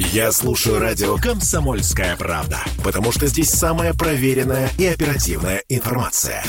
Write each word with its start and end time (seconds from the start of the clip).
Я 0.00 0.30
слушаю 0.30 0.78
радио 0.78 1.16
«Комсомольская 1.16 2.16
правда», 2.16 2.60
потому 2.84 3.10
что 3.10 3.26
здесь 3.26 3.50
самая 3.50 3.92
проверенная 3.92 4.70
и 4.78 4.86
оперативная 4.86 5.64
информация. 5.68 6.44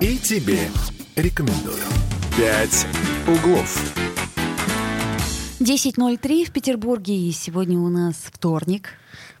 И 0.00 0.16
тебе 0.18 0.60
рекомендую. 1.16 1.82
«Пять 2.36 2.86
углов». 3.26 3.92
10.03 5.58 6.44
в 6.44 6.52
Петербурге, 6.52 7.16
и 7.16 7.32
сегодня 7.32 7.76
у 7.76 7.88
нас 7.88 8.14
вторник. 8.32 8.90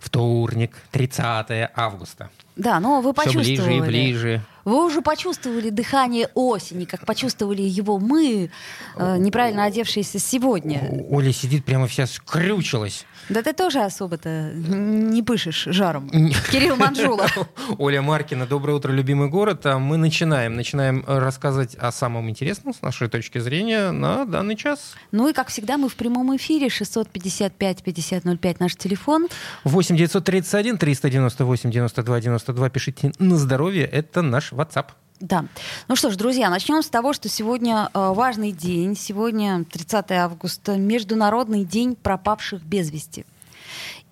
Вторник, 0.00 0.72
30 0.90 1.70
августа. 1.76 2.30
Да, 2.56 2.80
но 2.80 3.00
вы 3.00 3.12
Все 3.12 3.24
почувствовали. 3.26 3.46
ближе 3.46 3.76
и 3.76 3.80
ближе. 3.80 4.42
Вы 4.64 4.84
уже 4.84 5.02
почувствовали 5.02 5.70
дыхание 5.70 6.28
осени, 6.34 6.84
как 6.84 7.04
почувствовали 7.06 7.62
его 7.62 7.98
мы, 7.98 8.50
э, 8.96 9.16
неправильно 9.18 9.64
одевшиеся 9.64 10.18
сегодня. 10.18 11.04
Оля 11.10 11.32
сидит 11.32 11.64
прямо 11.64 11.86
вся 11.86 12.06
скрючилась. 12.06 13.04
Да 13.28 13.42
ты 13.42 13.52
тоже 13.52 13.80
особо-то 13.80 14.52
не 14.54 15.22
пышешь 15.22 15.64
жаром. 15.66 16.10
Кирилл 16.50 16.76
Манжула. 16.76 17.26
Оля 17.78 18.02
Маркина, 18.02 18.46
доброе 18.46 18.74
утро, 18.74 18.92
любимый 18.92 19.28
город. 19.28 19.64
А 19.66 19.78
мы 19.78 19.96
начинаем. 19.96 20.54
Начинаем 20.54 21.04
э, 21.06 21.18
рассказывать 21.18 21.74
о 21.76 21.92
самом 21.92 22.28
интересном 22.28 22.74
с 22.74 22.82
нашей 22.82 23.08
точки 23.08 23.38
зрения 23.38 23.92
на 23.92 24.24
данный 24.24 24.56
час. 24.56 24.94
Ну 25.12 25.28
и, 25.28 25.32
как 25.32 25.48
всегда, 25.48 25.76
мы 25.76 25.88
в 25.88 25.94
прямом 25.94 26.34
эфире. 26.36 26.66
655-5005 26.66 28.56
наш 28.58 28.76
телефон. 28.76 29.28
8 29.64 29.96
931 29.96 30.78
398 30.78 31.70
92 31.70 32.20
92. 32.20 32.70
Пишите 32.70 33.12
на 33.18 33.36
здоровье. 33.36 33.84
Это 33.86 34.22
наш 34.22 34.51
WhatsApp. 34.52 34.86
Да. 35.20 35.44
Ну 35.86 35.94
что 35.94 36.10
ж, 36.10 36.16
друзья, 36.16 36.50
начнем 36.50 36.82
с 36.82 36.88
того, 36.88 37.12
что 37.12 37.28
сегодня 37.28 37.88
э, 37.94 38.12
важный 38.12 38.50
день. 38.50 38.96
Сегодня 38.96 39.64
30 39.64 40.10
августа, 40.12 40.76
Международный 40.76 41.64
день 41.64 41.94
пропавших 41.94 42.62
без 42.62 42.90
вести. 42.90 43.24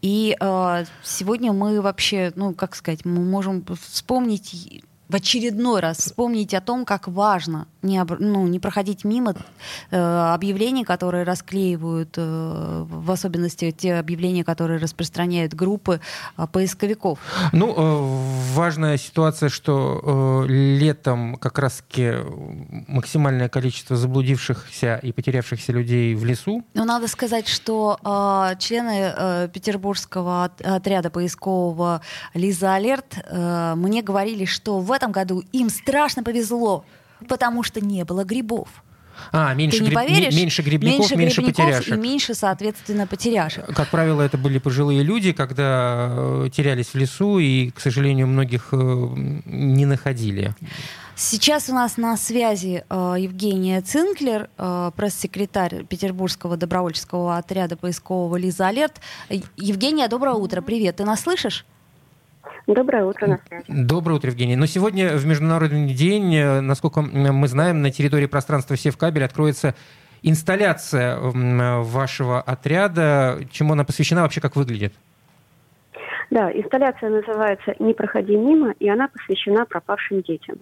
И 0.02 0.36
э, 0.38 0.84
сегодня 1.02 1.52
мы 1.52 1.80
вообще, 1.80 2.32
ну, 2.36 2.54
как 2.54 2.76
сказать, 2.76 3.04
мы 3.04 3.24
можем 3.24 3.64
вспомнить 3.88 4.84
в 5.08 5.16
очередной 5.16 5.80
раз 5.80 5.98
вспомнить 5.98 6.54
о 6.54 6.60
том, 6.60 6.84
как 6.84 7.08
важно 7.08 7.66
не, 7.82 7.98
обр- 7.98 8.18
ну, 8.20 8.46
не 8.46 8.58
проходить 8.58 9.04
мимо 9.04 9.34
э, 9.90 9.96
объявлений, 10.34 10.84
которые 10.84 11.24
расклеивают, 11.24 12.14
э, 12.16 12.84
в 12.88 13.10
особенности 13.10 13.70
те 13.70 13.94
объявления, 13.94 14.44
которые 14.44 14.78
распространяют 14.78 15.54
группы 15.54 16.00
э, 16.36 16.46
поисковиков. 16.52 17.18
Ну, 17.52 17.74
э, 17.76 18.54
важная 18.54 18.96
ситуация, 18.98 19.48
что 19.48 20.44
э, 20.46 20.52
летом 20.52 21.36
как 21.36 21.58
раз-таки 21.58 22.14
максимальное 22.88 23.48
количество 23.48 23.96
заблудившихся 23.96 24.96
и 25.02 25.12
потерявшихся 25.12 25.72
людей 25.72 26.14
в 26.14 26.24
лесу. 26.24 26.62
Ну, 26.74 26.84
надо 26.84 27.08
сказать, 27.08 27.48
что 27.48 27.98
э, 28.04 28.56
члены 28.58 29.12
э, 29.16 29.48
петербургского 29.52 30.44
от- 30.44 30.60
отряда 30.60 31.10
поискового 31.10 32.00
Лиза 32.34 32.74
Алерт 32.74 33.16
э, 33.24 33.74
мне 33.76 34.02
говорили, 34.02 34.44
что 34.44 34.80
в 34.80 34.92
этом 34.92 35.12
году 35.12 35.42
им 35.52 35.70
страшно 35.70 36.22
повезло, 36.22 36.84
потому 37.28 37.62
что 37.62 37.80
не 37.80 38.04
было 38.04 38.24
грибов. 38.24 38.68
А, 39.32 39.52
меньше, 39.52 39.78
Ты 39.78 39.84
не 39.84 39.90
гриб- 39.90 39.94
поверишь? 39.94 40.34
ме- 40.34 40.40
меньше 40.40 40.62
грибников, 40.62 41.10
меньше, 41.10 41.42
грибников 41.42 41.66
потеряшек. 41.66 41.94
и 41.94 42.00
меньше, 42.00 42.34
соответственно, 42.34 43.06
потеряшек. 43.06 43.66
Как 43.66 43.88
правило, 43.88 44.22
это 44.22 44.38
были 44.38 44.58
пожилые 44.58 45.02
люди, 45.02 45.32
когда 45.32 46.08
э, 46.10 46.48
терялись 46.50 46.86
в 46.88 46.94
лесу 46.94 47.38
и, 47.38 47.70
к 47.70 47.80
сожалению, 47.80 48.28
многих 48.28 48.68
э, 48.72 48.76
не 48.76 49.84
находили. 49.84 50.54
Сейчас 51.16 51.68
у 51.68 51.74
нас 51.74 51.98
на 51.98 52.16
связи 52.16 52.82
э, 52.88 53.14
Евгения 53.18 53.82
Цинклер, 53.82 54.48
э, 54.56 54.90
пресс-секретарь 54.96 55.84
Петербургского 55.84 56.56
добровольческого 56.56 57.36
отряда 57.36 57.76
поискового 57.76 58.36
Лиза 58.36 58.68
Алерт. 58.68 59.02
Э, 59.28 59.34
Евгения, 59.58 60.08
доброе 60.08 60.36
утро, 60.36 60.62
привет, 60.62 60.96
ты 60.96 61.04
нас 61.04 61.20
слышишь? 61.20 61.66
Доброе 62.74 63.04
утро, 63.04 63.26
на 63.26 63.40
связи. 63.48 63.64
Доброе 63.68 64.14
утро, 64.14 64.30
Евгений. 64.30 64.54
Но 64.54 64.66
сегодня 64.66 65.16
в 65.16 65.26
Международный 65.26 65.92
день, 65.92 66.32
э, 66.36 66.60
насколько 66.60 67.02
мы 67.02 67.48
знаем, 67.48 67.82
на 67.82 67.90
территории 67.90 68.26
пространства 68.26 68.76
Севкабель 68.76 69.24
откроется 69.24 69.74
инсталляция 70.22 71.18
вашего 71.18 72.40
отряда. 72.40 73.40
Чему 73.50 73.72
она 73.72 73.82
посвящена, 73.82 74.22
вообще 74.22 74.40
как 74.40 74.54
выглядит? 74.54 74.92
Да, 76.30 76.52
инсталляция 76.52 77.10
называется 77.10 77.74
«Не 77.80 77.92
проходи 77.92 78.36
мимо», 78.36 78.72
и 78.78 78.88
она 78.88 79.08
посвящена 79.08 79.64
пропавшим 79.64 80.22
детям. 80.22 80.56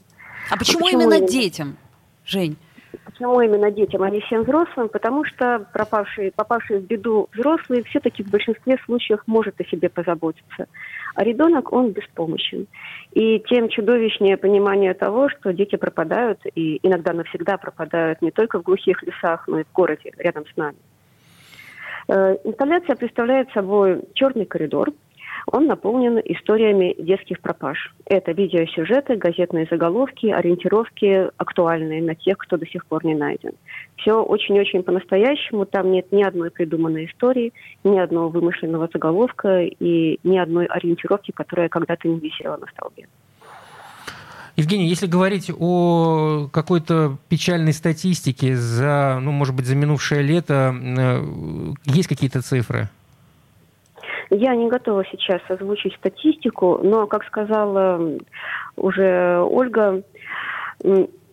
А 0.50 0.56
почему, 0.56 0.84
почему 0.84 1.02
именно 1.02 1.16
именно? 1.16 1.28
детям, 1.28 1.76
Жень? 2.24 2.56
Почему 3.04 3.40
именно 3.40 3.70
детям, 3.70 4.02
а 4.02 4.10
не 4.10 4.20
всем 4.20 4.42
взрослым? 4.42 4.88
Потому 4.88 5.24
что 5.24 5.66
пропавшие, 5.72 6.30
попавшие 6.32 6.80
в 6.80 6.84
беду 6.84 7.28
взрослые 7.32 7.82
все-таки 7.84 8.22
в 8.22 8.30
большинстве 8.30 8.78
случаев 8.84 9.20
может 9.26 9.60
о 9.60 9.64
себе 9.64 9.88
позаботиться. 9.88 10.66
А 11.14 11.24
ребенок, 11.24 11.72
он 11.72 11.90
беспомощен. 11.90 12.66
И 13.12 13.40
тем 13.40 13.68
чудовищнее 13.68 14.36
понимание 14.36 14.94
того, 14.94 15.28
что 15.28 15.52
дети 15.52 15.76
пропадают, 15.76 16.40
и 16.54 16.78
иногда 16.82 17.12
навсегда 17.12 17.56
пропадают 17.58 18.22
не 18.22 18.30
только 18.30 18.60
в 18.60 18.62
глухих 18.62 19.02
лесах, 19.02 19.48
но 19.48 19.60
и 19.60 19.64
в 19.64 19.72
городе 19.72 20.12
рядом 20.16 20.46
с 20.46 20.56
нами. 20.56 20.78
Э, 22.08 22.36
Инсталляция 22.44 22.96
представляет 22.96 23.50
собой 23.52 24.02
черный 24.14 24.46
коридор. 24.46 24.90
Он 25.46 25.66
наполнен 25.66 26.18
историями 26.24 26.94
детских 26.98 27.40
пропаж. 27.40 27.94
Это 28.06 28.32
видеосюжеты, 28.32 29.16
газетные 29.16 29.66
заголовки, 29.70 30.26
ориентировки 30.26 31.30
актуальные 31.36 32.02
на 32.02 32.14
тех, 32.14 32.38
кто 32.38 32.56
до 32.56 32.66
сих 32.66 32.86
пор 32.86 33.04
не 33.04 33.14
найден. 33.14 33.52
Все 33.96 34.14
очень-очень 34.22 34.82
по-настоящему. 34.82 35.66
Там 35.66 35.92
нет 35.92 36.12
ни 36.12 36.22
одной 36.22 36.50
придуманной 36.50 37.06
истории, 37.06 37.52
ни 37.84 37.98
одного 37.98 38.28
вымышленного 38.28 38.88
заголовка 38.92 39.62
и 39.62 40.18
ни 40.22 40.38
одной 40.38 40.66
ориентировки, 40.66 41.32
которая 41.32 41.68
когда-то 41.68 42.08
не 42.08 42.18
висела 42.18 42.56
на 42.56 42.66
столбе. 42.68 43.06
Евгений, 44.58 44.88
если 44.88 45.06
говорить 45.06 45.52
о 45.56 46.48
какой-то 46.52 47.16
печальной 47.28 47.72
статистике 47.72 48.56
за, 48.56 49.20
ну, 49.22 49.30
может 49.30 49.54
быть, 49.54 49.66
за 49.66 49.76
минувшее 49.76 50.20
лето, 50.20 50.74
э, 50.74 51.22
есть 51.84 52.08
какие-то 52.08 52.42
цифры? 52.42 52.88
Я 54.30 54.54
не 54.54 54.68
готова 54.68 55.04
сейчас 55.06 55.40
озвучить 55.48 55.94
статистику, 55.94 56.80
но, 56.82 57.06
как 57.06 57.24
сказала 57.24 58.18
уже 58.76 59.40
Ольга, 59.40 60.02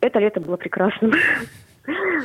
это 0.02 0.20
лето 0.20 0.40
было 0.40 0.58
прекрасным. 0.58 1.14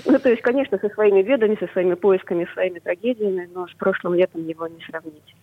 Ну, 0.06 0.18
то 0.18 0.30
есть, 0.30 0.40
конечно, 0.40 0.78
со 0.78 0.88
своими 0.88 1.20
бедами, 1.20 1.54
со 1.60 1.66
своими 1.66 1.92
поисками, 1.92 2.48
своими 2.54 2.78
трагедиями, 2.78 3.46
но 3.52 3.66
с 3.66 3.74
прошлым 3.74 4.14
летом 4.14 4.46
его 4.46 4.66
не 4.66 4.82
сравнить. 4.88 5.36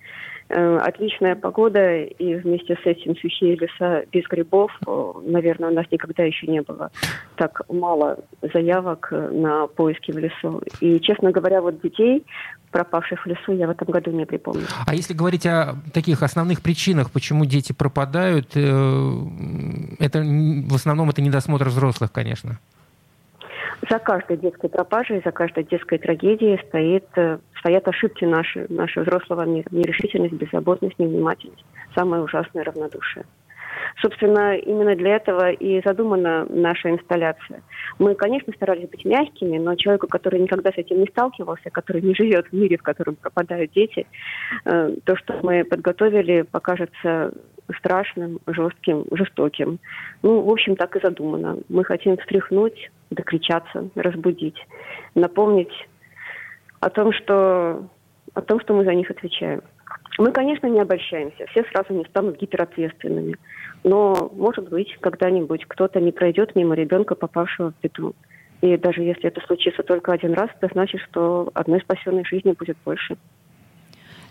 Э, 0.49 0.77
Отличная 0.77 1.35
погода, 1.35 1.97
и 2.03 2.35
вместе 2.35 2.77
с 2.81 2.85
этим 2.85 3.17
сухие 3.17 3.57
леса 3.57 4.05
без 4.11 4.23
грибов, 4.27 4.71
э, 4.85 5.11
наверное, 5.25 5.69
у 5.69 5.73
нас 5.73 5.85
никогда 5.91 6.23
еще 6.23 6.47
не 6.47 6.61
было 6.61 6.89
так 7.35 7.61
мало 7.69 8.19
заявок 8.53 9.09
э, 9.11 9.29
на 9.29 9.67
поиски 9.67 10.11
в 10.11 10.17
лесу. 10.17 10.61
И, 10.79 11.01
честно 11.01 11.31
говоря, 11.31 11.61
вот 11.61 11.81
детей, 11.81 12.25
пропавших 12.71 13.25
в 13.25 13.27
лесу, 13.27 13.51
я 13.51 13.67
в 13.67 13.71
этом 13.71 13.87
году 13.89 14.11
не 14.11 14.25
припомню. 14.25 14.63
А 14.85 14.95
если 14.95 15.13
говорить 15.13 15.45
о 15.45 15.75
таких 15.93 16.23
основных 16.23 16.61
причинах, 16.61 17.11
почему 17.11 17.43
дети 17.45 17.73
пропадают, 17.73 18.55
это 18.55 20.19
в 20.19 20.75
основном 20.75 21.09
это 21.09 21.21
недосмотр 21.21 21.67
взрослых, 21.67 22.11
конечно. 22.11 22.57
За 23.89 23.99
каждой 23.99 24.37
детской 24.37 24.69
пропажей, 24.69 25.21
за 25.23 25.31
каждой 25.31 25.63
детской 25.63 25.97
трагедией 25.97 26.59
стоит, 26.67 27.05
э, 27.15 27.37
стоят 27.59 27.87
ошибки 27.87 28.25
наши, 28.25 28.65
нашего 28.69 29.03
взрослого 29.03 29.43
мира. 29.43 29.67
Нерешительность, 29.71 30.33
беззаботность, 30.33 30.97
невнимательность. 30.97 31.63
Самое 31.95 32.23
ужасное 32.23 32.63
равнодушие. 32.63 33.25
Собственно, 34.01 34.55
именно 34.55 34.95
для 34.95 35.15
этого 35.15 35.51
и 35.51 35.81
задумана 35.85 36.45
наша 36.49 36.89
инсталляция. 36.89 37.61
Мы, 37.99 38.15
конечно, 38.15 38.53
старались 38.53 38.89
быть 38.89 39.05
мягкими, 39.05 39.57
но 39.57 39.75
человеку, 39.75 40.07
который 40.07 40.39
никогда 40.39 40.71
с 40.71 40.77
этим 40.77 40.99
не 40.99 41.07
сталкивался, 41.07 41.69
который 41.69 42.01
не 42.01 42.15
живет 42.15 42.47
в 42.47 42.53
мире, 42.53 42.77
в 42.77 42.83
котором 42.83 43.15
пропадают 43.15 43.71
дети, 43.71 44.07
э, 44.65 44.95
то, 45.03 45.15
что 45.15 45.39
мы 45.43 45.63
подготовили, 45.63 46.43
покажется 46.43 47.33
страшным, 47.77 48.39
жестким, 48.47 49.05
жестоким. 49.11 49.79
Ну, 50.23 50.41
в 50.41 50.49
общем, 50.49 50.75
так 50.75 50.95
и 50.95 51.01
задумано. 51.01 51.57
Мы 51.69 51.83
хотим 51.83 52.17
встряхнуть, 52.17 52.91
докричаться, 53.11 53.89
разбудить, 53.95 54.57
напомнить 55.15 55.73
о 56.79 56.89
том, 56.89 57.11
что, 57.11 57.87
о 58.33 58.41
том, 58.41 58.59
что 58.61 58.73
мы 58.73 58.85
за 58.85 58.93
них 58.93 59.09
отвечаем. 59.09 59.61
Мы, 60.17 60.31
конечно, 60.31 60.67
не 60.67 60.79
обольщаемся, 60.79 61.45
все 61.47 61.63
сразу 61.65 61.93
не 61.93 62.05
станут 62.05 62.39
гиперответственными. 62.39 63.35
Но, 63.83 64.31
может 64.33 64.69
быть, 64.69 64.95
когда-нибудь 64.99 65.65
кто-то 65.65 65.99
не 65.99 66.11
пройдет 66.11 66.55
мимо 66.55 66.75
ребенка, 66.75 67.15
попавшего 67.15 67.71
в 67.71 67.83
беду. 67.83 68.15
И 68.61 68.75
даже 68.77 69.03
если 69.03 69.25
это 69.25 69.41
случится 69.41 69.83
только 69.83 70.11
один 70.11 70.33
раз, 70.33 70.49
это 70.59 70.73
значит, 70.73 71.01
что 71.01 71.51
одной 71.53 71.79
спасенной 71.81 72.25
жизни 72.25 72.55
будет 72.57 72.77
больше. 72.83 73.17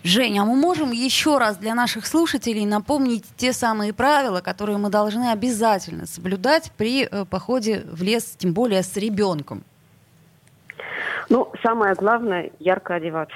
Женя, 0.07 0.41
а 0.41 0.45
мы 0.45 0.55
можем 0.55 0.91
еще 0.91 1.37
раз 1.37 1.57
для 1.57 1.75
наших 1.75 2.05
слушателей 2.05 2.65
напомнить 2.65 3.25
те 3.35 3.51
самые 3.51 3.93
правила, 3.93 4.39
которые 4.39 4.77
мы 4.77 4.89
должны 4.89 5.31
обязательно 5.31 6.05
соблюдать 6.05 6.71
при 6.77 7.03
э, 7.03 7.25
походе 7.25 7.83
в 7.85 8.01
лес, 8.01 8.35
тем 8.37 8.53
более 8.53 8.83
с 8.83 8.95
ребенком? 8.95 9.63
Ну, 11.29 11.51
самое 11.61 11.93
главное– 11.93 12.51
ярко 12.59 12.95
одеваться. 12.95 13.35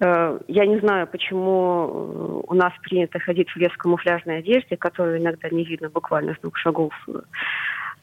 Э, 0.00 0.38
я 0.46 0.66
не 0.66 0.78
знаю, 0.80 1.06
почему 1.06 2.44
у 2.46 2.54
нас 2.54 2.72
принято 2.82 3.18
ходить 3.18 3.48
в 3.48 3.56
лес 3.56 3.72
в 3.72 3.78
камуфляжной 3.78 4.38
одежде, 4.38 4.76
которую 4.76 5.18
иногда 5.18 5.48
не 5.48 5.64
видно 5.64 5.88
буквально 5.88 6.34
с 6.34 6.40
двух 6.40 6.58
шагов. 6.58 6.92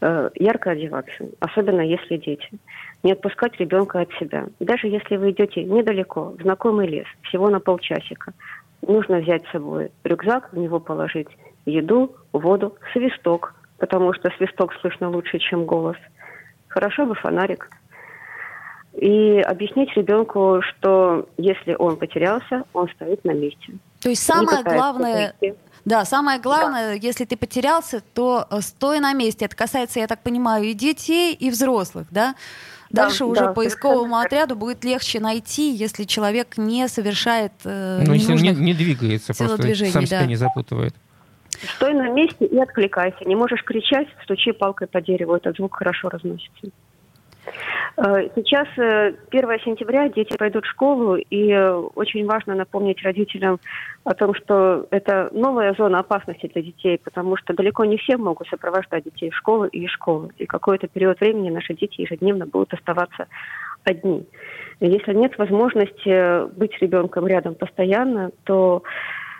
Э, 0.05 0.29
ярко 0.35 0.71
одеваться, 0.71 1.29
особенно 1.39 1.79
если 1.79 2.17
дети. 2.17 2.49
Не 3.03 3.13
отпускать 3.13 3.57
ребенка 3.57 4.01
от 4.01 4.11
себя. 4.19 4.47
Даже 4.59 4.87
если 4.87 5.15
вы 5.15 5.31
идете 5.31 5.63
недалеко, 5.63 6.35
в 6.37 6.41
знакомый 6.41 6.87
лес, 6.87 7.05
всего 7.21 7.49
на 7.49 7.61
полчасика, 7.61 8.33
нужно 8.85 9.19
взять 9.19 9.45
с 9.47 9.51
собой 9.51 9.91
рюкзак, 10.03 10.51
в 10.51 10.57
него 10.57 10.81
положить 10.81 11.29
еду, 11.65 12.13
воду, 12.33 12.75
свисток, 12.91 13.55
потому 13.77 14.13
что 14.13 14.29
свисток 14.31 14.73
слышно 14.81 15.09
лучше, 15.09 15.39
чем 15.39 15.63
голос. 15.63 15.95
Хорошо 16.67 17.05
бы 17.05 17.15
фонарик. 17.15 17.69
И 18.95 19.39
объяснить 19.39 19.95
ребенку, 19.95 20.59
что 20.63 21.29
если 21.37 21.75
он 21.79 21.95
потерялся, 21.95 22.63
он 22.73 22.89
стоит 22.89 23.23
на 23.23 23.31
месте. 23.31 23.71
То 24.01 24.09
есть 24.09 24.23
самое 24.23 24.63
главное, 24.63 25.33
да, 25.85 26.05
самое 26.05 26.39
главное, 26.39 26.95
да. 26.95 27.07
если 27.07 27.25
ты 27.25 27.35
потерялся, 27.35 28.01
то 28.13 28.47
э, 28.49 28.61
стой 28.61 28.99
на 28.99 29.13
месте. 29.13 29.45
Это 29.45 29.55
касается, 29.55 29.99
я 29.99 30.07
так 30.07 30.21
понимаю, 30.21 30.65
и 30.65 30.73
детей, 30.73 31.33
и 31.33 31.49
взрослых, 31.49 32.07
да? 32.11 32.35
Дальше 32.89 33.19
да, 33.19 33.25
уже 33.25 33.41
да, 33.41 33.53
поисковому 33.53 34.17
отряду 34.17 34.55
будет 34.55 34.83
легче 34.83 35.19
найти, 35.19 35.71
если 35.71 36.03
человек 36.03 36.57
не 36.57 36.87
совершает 36.87 37.51
э, 37.65 38.03
Ну, 38.05 38.13
если 38.13 38.33
он 38.33 38.39
не, 38.39 38.51
не 38.51 38.73
двигается, 38.73 39.33
просто 39.33 39.75
сам 39.75 40.05
себя 40.05 40.19
да. 40.19 40.25
не 40.25 40.35
запутывает. 40.35 40.93
Стой 41.75 41.93
на 41.93 42.09
месте 42.09 42.45
и 42.45 42.59
откликайся. 42.59 43.25
Не 43.25 43.35
можешь 43.35 43.63
кричать, 43.63 44.07
стучи 44.23 44.51
палкой 44.51 44.87
по 44.87 45.01
дереву. 45.01 45.35
Этот 45.35 45.55
звук 45.55 45.75
хорошо 45.75 46.09
разносится. 46.09 46.67
Э, 47.95 48.27
сейчас 48.35 48.67
1 48.75 49.17
э, 49.31 49.59
сентября 49.63 50.09
дети 50.09 50.35
пойдут 50.35 50.65
в 50.65 50.69
школу, 50.69 51.15
и 51.15 51.51
э, 51.51 51.73
очень 51.73 52.25
важно 52.25 52.55
напомнить 52.55 53.03
родителям 53.03 53.59
о 54.03 54.13
том, 54.15 54.33
что 54.33 54.87
это 54.89 55.29
новая 55.31 55.73
зона 55.75 55.99
опасности 55.99 56.49
для 56.53 56.63
детей, 56.63 56.99
потому 57.03 57.37
что 57.37 57.53
далеко 57.53 57.85
не 57.85 57.97
все 57.97 58.17
могут 58.17 58.47
сопровождать 58.47 59.03
детей 59.03 59.29
в 59.29 59.35
школу 59.35 59.65
и 59.65 59.85
из 59.85 59.91
школы. 59.91 60.29
И 60.37 60.45
какой-то 60.45 60.87
период 60.87 61.19
времени 61.19 61.51
наши 61.51 61.73
дети 61.75 62.01
ежедневно 62.01 62.47
будут 62.47 62.73
оставаться 62.73 63.27
одни. 63.83 64.25
Если 64.79 65.13
нет 65.13 65.37
возможности 65.37 66.47
быть 66.55 66.73
с 66.73 66.81
ребенком 66.81 67.27
рядом 67.27 67.53
постоянно, 67.53 68.31
то 68.43 68.83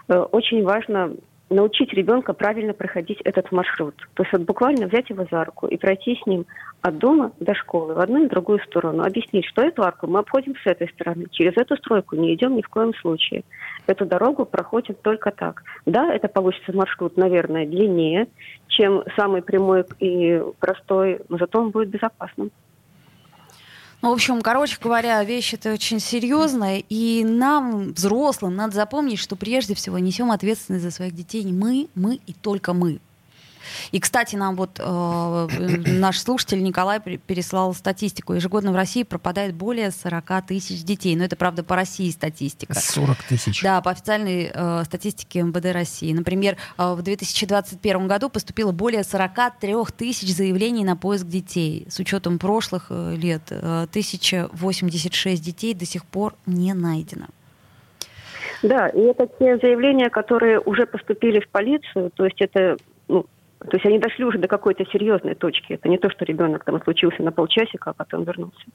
очень 0.08 0.64
важно 0.64 1.14
научить 1.54 1.94
ребенка 1.94 2.34
правильно 2.34 2.74
проходить 2.74 3.22
этот 3.22 3.52
маршрут. 3.52 3.96
То 4.14 4.24
есть 4.24 4.34
вот 4.34 4.42
буквально 4.42 4.88
взять 4.88 5.10
его 5.10 5.26
за 5.30 5.44
руку 5.44 5.68
и 5.68 5.78
пройти 5.78 6.20
с 6.22 6.26
ним 6.26 6.46
от 6.82 6.98
дома 6.98 7.32
до 7.40 7.54
школы 7.56 7.94
в 7.94 8.00
одну 8.00 8.26
и 8.26 8.30
другую 8.30 8.60
сторону. 8.60 9.04
Объяснить, 9.04 9.46
что 9.46 9.62
эту 9.62 9.84
арку 9.84 10.08
мы 10.08 10.20
обходим 10.20 10.56
с 10.56 10.66
этой 10.66 10.90
стороны. 10.90 11.28
Через 11.32 11.56
эту 11.56 11.78
стройку 11.78 12.16
не 12.16 12.34
идем 12.34 12.56
ни 12.56 12.62
в 12.62 12.70
коем 12.70 12.94
случае. 12.96 13.44
Эту 13.88 14.06
дорогу 14.06 14.46
проходим 14.46 14.96
только 15.02 15.32
так. 15.32 15.64
Да, 15.86 16.14
это 16.14 16.28
получится 16.28 16.74
маршрут, 16.74 17.18
наверное, 17.18 17.66
длиннее, 17.66 18.28
чем 18.68 19.04
самый 19.16 19.42
прямой 19.42 19.86
и 20.00 20.42
простой, 20.60 21.22
но 21.30 21.38
зато 21.38 21.60
он 21.60 21.70
будет 21.70 21.90
безопасным. 21.90 22.52
Ну, 24.04 24.10
в 24.10 24.14
общем, 24.16 24.42
короче 24.42 24.78
говоря, 24.82 25.24
вещь 25.24 25.54
это 25.54 25.72
очень 25.72 26.02
серьезная, 26.02 26.84
и 26.90 27.24
нам, 27.24 27.94
взрослым, 27.94 28.54
надо 28.54 28.76
запомнить, 28.76 29.18
что 29.18 29.38
прежде 29.38 29.76
всего 29.76 29.98
несем 29.98 30.30
ответственность 30.30 30.84
за 30.84 30.92
своих 30.92 31.16
детей 31.16 31.42
не 31.44 31.54
мы, 31.54 31.88
мы 31.96 32.20
и 32.28 32.34
только 32.34 32.74
мы. 32.74 33.00
И, 33.92 34.00
кстати, 34.00 34.36
нам 34.36 34.56
вот 34.56 34.80
э, 34.80 35.48
наш 35.88 36.19
слушатель 36.19 36.63
Николай 36.63 37.00
переслал 37.00 37.74
статистику. 37.74 38.33
Ежегодно 38.33 38.71
в 38.71 38.75
России 38.75 39.04
пропадает 39.04 39.54
более 39.56 39.92
40 39.92 40.45
тысяч 40.48 40.83
детей. 40.83 41.15
Но 41.15 41.24
это, 41.24 41.36
правда, 41.36 41.63
по 41.63 41.75
России 41.75 42.10
статистика. 42.10 42.74
40 42.74 43.24
тысяч. 43.24 43.62
Да, 43.62 43.81
по 43.81 43.92
официальной 43.92 44.51
э, 44.54 44.83
статистике 44.86 45.42
МВД 45.42 45.74
России. 45.74 46.13
Например, 46.13 46.57
э, 46.77 46.94
в 46.94 47.01
2021 47.01 48.07
году 48.07 48.30
поступило 48.30 48.71
более 48.71 49.04
43 49.04 49.75
тысяч 49.95 50.33
заявлений 50.33 50.83
на 50.83 50.95
поиск 50.95 51.25
детей. 51.27 51.86
С 51.89 52.00
учетом 52.00 52.39
прошлых 52.39 52.88
э, 52.89 53.15
лет 53.15 53.44
э, 53.50 53.86
1086 53.89 55.44
детей 55.44 55.74
до 55.74 55.86
сих 55.86 56.06
пор 56.06 56.36
не 56.45 56.74
найдено. 56.74 57.27
Да, 58.63 58.88
и 58.88 59.00
это 59.01 59.27
те 59.39 59.57
заявления, 59.57 60.10
которые 60.10 60.60
уже 60.60 60.86
поступили 60.86 61.42
в 61.42 61.50
полицию, 61.50 62.12
то 62.15 62.24
есть 62.24 62.39
это 62.39 62.77
ну, 63.10 63.25
то 63.69 63.77
есть 63.77 63.86
они 63.86 64.00
дошли 64.00 64.25
уже 64.25 64.38
до 64.38 64.48
какой-то 64.48 64.86
серьезной 64.86 65.36
точки. 65.36 65.74
Это 65.74 65.88
не 65.88 65.98
то, 65.98 66.10
что 66.10 66.25
ребенок 66.25 66.63
там 66.65 66.81
случился 66.83 67.24
на 67.24 67.31
полчасика, 67.31 67.92
а 67.92 67.94
потом 67.94 68.24
вернулся. 68.24 68.65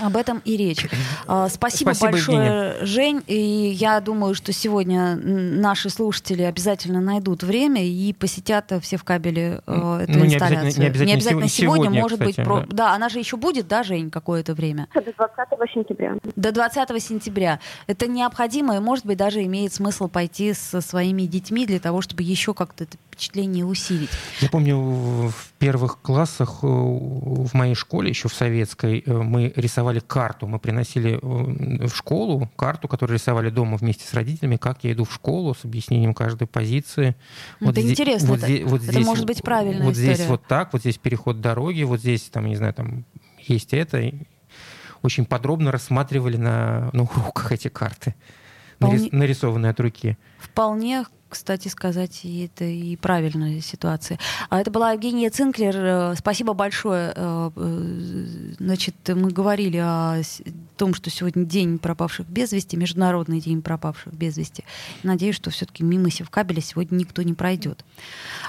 Об 0.00 0.16
этом 0.16 0.40
и 0.44 0.56
речь. 0.56 0.86
А, 1.26 1.48
спасибо, 1.48 1.90
Спасибо 1.90 2.12
большое, 2.12 2.38
Евгения. 2.38 2.84
Жень. 2.84 3.22
И 3.26 3.36
я 3.36 4.00
думаю, 4.00 4.34
что 4.34 4.52
сегодня 4.52 5.16
наши 5.16 5.88
слушатели 5.88 6.42
обязательно 6.42 7.00
найдут 7.00 7.42
время 7.42 7.82
и 7.82 8.12
посетят 8.12 8.72
все 8.82 8.96
в 8.98 9.04
кабеле 9.04 9.62
э, 9.66 10.00
эту 10.02 10.18
ну, 10.18 10.26
инсталляцию. 10.26 10.30
Не 10.30 10.36
обязательно, 10.36 10.80
не 10.82 10.86
обязательно, 10.86 11.06
не 11.06 11.12
обязательно 11.14 11.48
сегодня, 11.48 11.84
сегодня, 11.84 12.00
может 12.02 12.20
кстати, 12.20 12.36
быть. 12.36 12.44
Про... 12.44 12.64
Да. 12.68 12.94
она 12.94 13.08
же 13.08 13.18
еще 13.18 13.36
будет, 13.36 13.68
да, 13.68 13.82
Жень, 13.82 14.10
какое-то 14.10 14.54
время? 14.54 14.88
До 14.94 15.00
20 15.00 15.72
сентября. 15.72 16.16
До 16.36 16.52
20 16.52 17.02
сентября. 17.02 17.60
Это 17.86 18.06
необходимо, 18.06 18.76
и, 18.76 18.80
может 18.80 19.06
быть, 19.06 19.16
даже 19.16 19.42
имеет 19.44 19.72
смысл 19.72 20.08
пойти 20.08 20.52
со 20.52 20.80
своими 20.80 21.22
детьми 21.22 21.66
для 21.66 21.80
того, 21.80 22.02
чтобы 22.02 22.22
еще 22.22 22.54
как-то 22.54 22.84
это 22.84 22.96
впечатление 23.14 23.64
усилить. 23.64 24.10
Я 24.40 24.48
помню, 24.48 24.76
в 24.76 25.52
первых 25.58 26.00
классах 26.00 26.58
э, 26.62 26.66
в 26.66 27.54
моей 27.54 27.74
школе, 27.74 28.08
еще 28.08 28.28
в 28.28 28.34
советской, 28.34 29.02
э, 29.06 29.12
мы 29.12 29.52
рисовали 29.56 29.83
карту. 30.00 30.46
Мы 30.46 30.58
приносили 30.58 31.14
э, 31.14 31.86
в 31.86 31.94
школу 31.94 32.50
карту, 32.56 32.88
которую 32.88 33.18
рисовали 33.18 33.50
дома 33.50 33.76
вместе 33.76 34.06
с 34.06 34.14
родителями, 34.14 34.56
как 34.56 34.84
я 34.84 34.92
иду 34.92 35.04
в 35.04 35.12
школу 35.12 35.54
с 35.54 35.64
объяснением 35.64 36.14
каждой 36.14 36.46
позиции. 36.46 37.16
Ну, 37.60 37.70
это 37.70 37.80
здесь, 37.80 37.92
интересно. 37.92 38.28
Вот 38.28 38.38
это, 38.38 38.46
здесь, 38.46 38.62
вот 38.64 38.82
это 38.82 38.92
здесь, 38.92 39.06
может 39.06 39.26
быть 39.26 39.42
правильная 39.42 39.84
Вот 39.84 39.92
история. 39.92 40.14
здесь 40.14 40.26
вот 40.26 40.46
так, 40.46 40.72
вот 40.72 40.82
здесь 40.82 40.98
переход 40.98 41.40
дороги, 41.40 41.82
вот 41.82 42.00
здесь, 42.00 42.22
там, 42.22 42.46
не 42.46 42.56
знаю, 42.56 42.74
там 42.74 43.04
есть 43.38 43.72
это. 43.72 44.12
Очень 45.02 45.26
подробно 45.26 45.70
рассматривали 45.70 46.36
на, 46.36 46.90
на 46.92 47.02
уроках 47.02 47.52
эти 47.52 47.68
карты, 47.68 48.14
Вполне... 48.76 49.08
нарисованные 49.12 49.70
от 49.70 49.80
руки. 49.80 50.16
Вполне 50.38 51.04
кстати 51.34 51.66
сказать, 51.66 52.20
и 52.22 52.44
это 52.44 52.64
и 52.64 52.94
правильная 52.94 53.60
ситуация. 53.60 54.20
А 54.50 54.60
это 54.60 54.70
была 54.70 54.92
Евгения 54.92 55.30
Цинклер. 55.30 55.74
Э, 55.76 56.14
спасибо 56.16 56.52
большое. 56.52 57.12
Э, 57.14 57.50
э, 57.56 58.54
значит, 58.60 58.94
мы 59.08 59.30
говорили 59.30 59.78
о 59.78 60.22
том, 60.76 60.94
что 60.94 61.10
сегодня 61.10 61.44
день 61.44 61.80
пропавших 61.80 62.28
без 62.28 62.52
вести, 62.52 62.76
Международный 62.76 63.40
день 63.40 63.62
пропавших 63.62 64.12
без 64.14 64.36
вести. 64.36 64.62
Надеюсь, 65.02 65.34
что 65.34 65.50
все-таки 65.50 65.82
мимо 65.82 66.08
Севкабеля 66.08 66.60
сегодня 66.60 66.98
никто 66.98 67.22
не 67.22 67.34
пройдет. 67.34 67.84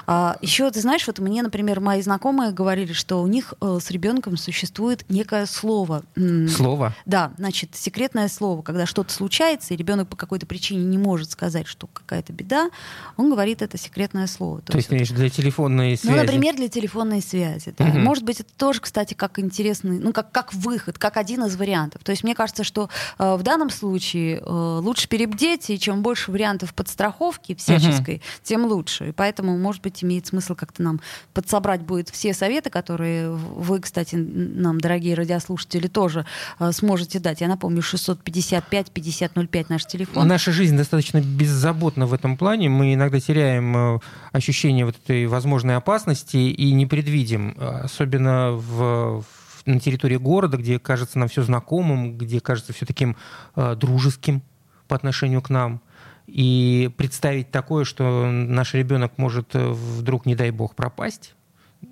А 0.05 0.37
еще, 0.43 0.69
ты 0.69 0.79
знаешь, 0.79 1.07
вот 1.07 1.17
мне, 1.17 1.41
например, 1.41 1.79
мои 1.79 2.03
знакомые 2.03 2.51
говорили, 2.51 2.93
что 2.93 3.19
у 3.19 3.27
них 3.27 3.55
с 3.61 3.89
ребенком 3.89 4.37
существует 4.37 5.05
некое 5.09 5.47
слово. 5.47 6.03
Слово? 6.15 6.93
Да, 7.07 7.33
значит, 7.39 7.75
секретное 7.75 8.27
слово. 8.27 8.61
Когда 8.61 8.85
что-то 8.85 9.11
случается, 9.11 9.73
и 9.73 9.77
ребенок 9.77 10.07
по 10.07 10.15
какой-то 10.15 10.45
причине 10.45 10.83
не 10.83 10.99
может 10.99 11.31
сказать, 11.31 11.65
что 11.65 11.87
какая-то 11.87 12.31
беда, 12.31 12.69
он 13.17 13.29
говорит 13.29 13.61
это 13.61 13.77
секретное 13.77 14.27
слово. 14.27 14.61
То, 14.61 14.73
То 14.73 14.77
есть, 14.77 14.91
есть 14.91 15.13
для 15.13 15.29
телефонной 15.29 15.91
ну, 15.91 15.97
связи? 15.97 16.15
Ну, 16.15 16.21
например, 16.21 16.55
для 16.55 16.67
телефонной 16.67 17.21
связи. 17.21 17.73
Да. 17.77 17.85
Угу. 17.85 17.99
Может 17.99 18.23
быть, 18.23 18.41
это 18.41 18.49
тоже, 18.57 18.81
кстати, 18.81 19.13
как 19.13 19.39
интересный, 19.39 19.99
ну, 19.99 20.11
как, 20.11 20.31
как 20.31 20.53
выход, 20.53 20.97
как 20.97 21.17
один 21.17 21.43
из 21.45 21.55
вариантов. 21.55 22.03
То 22.03 22.11
есть 22.11 22.23
мне 22.23 22.35
кажется, 22.35 22.63
что 22.63 22.89
э, 23.17 23.35
в 23.35 23.43
данном 23.43 23.69
случае 23.69 24.39
э, 24.39 24.79
лучше 24.81 25.07
перебдеть, 25.07 25.69
и 25.69 25.79
чем 25.79 26.01
больше 26.01 26.31
вариантов 26.31 26.73
подстраховки 26.73 27.55
всяческой, 27.55 28.15
угу. 28.15 28.23
тем 28.43 28.65
лучше. 28.65 29.09
И 29.09 29.11
поэтому, 29.11 29.57
может 29.57 29.81
быть, 29.81 30.03
имеет 30.03 30.27
смысл 30.27 30.55
как-то 30.55 30.83
нам 30.83 30.99
подсобрать 31.33 31.81
будет 31.81 32.09
все 32.09 32.33
советы, 32.33 32.69
которые 32.69 33.31
вы, 33.31 33.79
кстати, 33.79 34.15
нам, 34.15 34.79
дорогие 34.79 35.15
радиослушатели, 35.15 35.87
тоже 35.87 36.25
э, 36.59 36.71
сможете 36.71 37.19
дать. 37.19 37.41
Я 37.41 37.47
напомню, 37.47 37.81
655-5005 37.81 39.65
наш 39.69 39.85
телефон. 39.85 40.27
Наша 40.27 40.51
жизнь 40.51 40.75
достаточно 40.75 41.21
беззаботна 41.21 42.07
в 42.07 42.13
этом 42.13 42.37
плане 42.37 42.64
плане 42.65 42.69
мы 42.69 42.93
иногда 42.93 43.19
теряем 43.19 43.75
э, 43.75 43.99
ощущение 44.31 44.85
вот 44.85 44.95
этой 44.97 45.27
возможной 45.27 45.75
опасности 45.75 46.37
и 46.37 46.73
не 46.73 46.85
предвидим, 46.85 47.55
особенно 47.57 48.51
в, 48.51 49.23
на 49.65 49.79
территории 49.79 50.17
города, 50.17 50.57
где 50.57 50.79
кажется 50.79 51.19
нам 51.19 51.27
все 51.27 51.43
знакомым, 51.43 52.17
где 52.17 52.39
кажется 52.39 52.73
все 52.73 52.85
таким 52.85 53.15
э, 53.55 53.75
дружеским 53.75 54.41
по 54.87 54.95
отношению 54.95 55.41
к 55.41 55.49
нам. 55.49 55.81
И 56.27 56.89
представить 56.97 57.51
такое, 57.51 57.85
что 57.85 58.25
наш 58.31 58.73
ребенок 58.73 59.17
может 59.17 59.55
э, 59.55 59.67
вдруг, 59.67 60.25
не 60.25 60.35
дай 60.35 60.51
бог, 60.51 60.75
пропасть, 60.75 61.35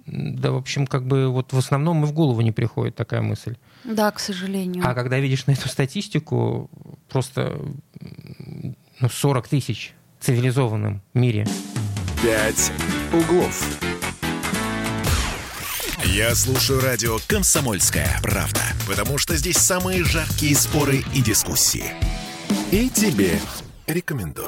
да, 0.08 0.52
в 0.52 0.56
общем, 0.56 0.88
как 0.88 1.06
бы 1.06 1.28
вот 1.28 1.54
в 1.54 1.58
основном 1.58 2.04
и 2.04 2.08
в 2.08 2.14
голову 2.14 2.42
не 2.42 2.52
приходит 2.52 2.96
такая 2.96 3.22
мысль. 3.22 3.56
Да, 3.84 4.10
к 4.12 4.20
сожалению. 4.20 4.84
А 4.88 4.96
когда 4.96 5.20
видишь 5.20 5.46
на 5.46 5.52
эту 5.52 5.70
статистику, 5.70 6.70
просто 7.10 7.60
ну, 9.00 9.10
40 9.10 9.48
тысяч 9.48 9.94
цивилизованном 10.24 11.02
мире. 11.14 11.46
«Пять 12.22 12.72
углов». 13.12 13.62
Я 16.06 16.34
слушаю 16.36 16.80
радио 16.80 17.18
«Комсомольская 17.28 18.20
правда», 18.22 18.62
потому 18.88 19.18
что 19.18 19.36
здесь 19.36 19.58
самые 19.58 20.04
жаркие 20.04 20.56
споры 20.56 21.04
и 21.14 21.22
дискуссии. 21.22 21.92
И 22.72 22.90
тебе 22.90 23.40
рекомендую. 23.88 24.48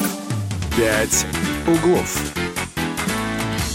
«Пять 0.77 1.25
углов». 1.67 2.54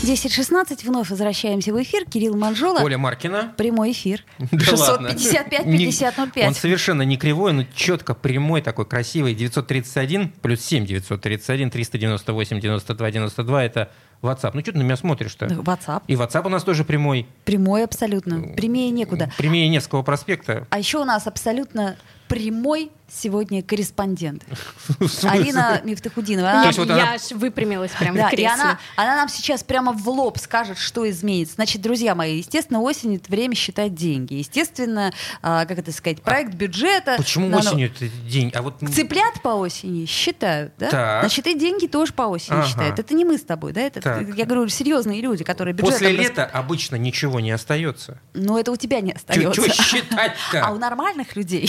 10.16, 0.03 0.87
вновь 0.87 1.11
возвращаемся 1.11 1.75
в 1.75 1.83
эфир. 1.83 2.07
Кирилл 2.07 2.35
Манжола. 2.35 2.81
Оля 2.81 2.97
Маркина. 2.97 3.53
Прямой 3.59 3.93
эфир. 3.93 4.25
Да 4.51 4.77
ладно. 4.77 5.09
655-5005. 5.09 6.47
Он 6.47 6.55
совершенно 6.55 7.03
не 7.03 7.19
кривой, 7.19 7.53
но 7.53 7.65
четко 7.75 8.15
прямой, 8.15 8.63
такой 8.63 8.87
красивый. 8.87 9.35
931 9.35 10.31
плюс 10.41 10.61
7 10.63 10.87
931 10.87 11.71
398 11.71 12.61
92 12.61 13.11
92 13.11 13.65
это 13.65 13.91
WhatsApp. 14.23 14.53
Ну 14.55 14.61
что 14.63 14.73
ты 14.73 14.79
на 14.79 14.83
меня 14.83 14.97
смотришь-то? 14.97 15.47
WhatsApp. 15.47 16.03
И 16.07 16.15
WhatsApp 16.15 16.47
у 16.47 16.49
нас 16.49 16.65
тоже 16.65 16.85
прямой. 16.85 17.27
Прямой 17.45 17.85
абсолютно. 17.85 18.55
Прямее 18.57 18.91
некуда. 18.91 19.31
Прямее 19.37 19.69
Невского 19.69 20.03
проспекта. 20.03 20.67
А 20.71 20.79
еще 20.79 20.99
у 20.99 21.05
нас 21.05 21.27
абсолютно 21.27 21.97
прямой 22.31 22.93
сегодня 23.13 23.61
корреспондент. 23.61 24.45
Арина 25.25 25.81
Мифтахудинова. 25.83 26.49
То 26.49 26.59
Она- 26.61 26.71
вот 26.77 26.89
я 26.89 26.95
она- 26.95 27.13
аж 27.15 27.33
выпрямилась 27.33 27.91
прямо 27.91 28.17
Да, 28.19 28.29
в 28.29 28.33
и 28.33 28.37
кресле. 28.37 28.55
она, 28.55 28.79
она 28.95 29.17
нам 29.17 29.29
сейчас 29.29 29.65
прямо 29.65 29.93
в 29.93 30.09
лоб 30.09 30.39
скажет, 30.39 30.79
что 30.79 31.11
изменится. 31.11 31.57
Значит, 31.57 31.83
друзья 31.83 32.15
мои, 32.15 32.39
естественно, 32.39 32.81
осень 32.81 33.17
это 33.17 33.29
время 33.29 33.57
считать 33.57 33.97
деньги. 33.97 34.35
Естественно, 34.35 35.13
а, 35.43 35.67
как 35.67 35.81
это 35.81 35.91
сказать, 35.91 36.23
проект 36.23 36.55
бюджета. 36.55 37.17
Почему 37.17 37.49
на- 37.49 37.59
осенью 37.59 37.89
это 37.91 38.07
день? 38.29 38.53
А 38.55 38.63
вот 38.63 38.77
Цыплят 38.95 39.43
по 39.43 39.49
осени 39.57 40.07
считают, 40.07 40.73
да? 40.79 40.89
Так. 40.91 41.23
Значит, 41.23 41.49
и 41.49 41.59
деньги 41.59 41.89
тоже 41.89 42.13
по 42.13 42.23
осени 42.23 42.59
Ага. 42.59 42.69
считают. 42.69 42.99
Это 43.01 43.13
не 43.13 43.25
мы 43.25 43.39
с 43.39 43.43
тобой, 43.43 43.73
да? 43.73 43.81
Это, 43.81 44.01
Так. 44.01 44.37
я 44.37 44.45
говорю, 44.47 44.69
серьезные 44.69 45.21
люди, 45.21 45.43
которые 45.43 45.75
бюджетом... 45.75 45.99
после 45.99 46.17
рас- 46.17 46.29
лета 46.29 46.45
обычно 46.47 46.95
ничего 46.95 47.41
не 47.41 47.51
остается. 47.51 48.21
Ну, 48.35 48.57
это 48.57 48.71
у 48.71 48.77
тебя 48.77 49.01
не 49.01 49.11
остается. 49.11 49.61
чё 49.61 49.69
считать-то? 49.73 50.65
А 50.65 50.71
у 50.71 50.79
нормальных 50.79 51.35
людей 51.35 51.69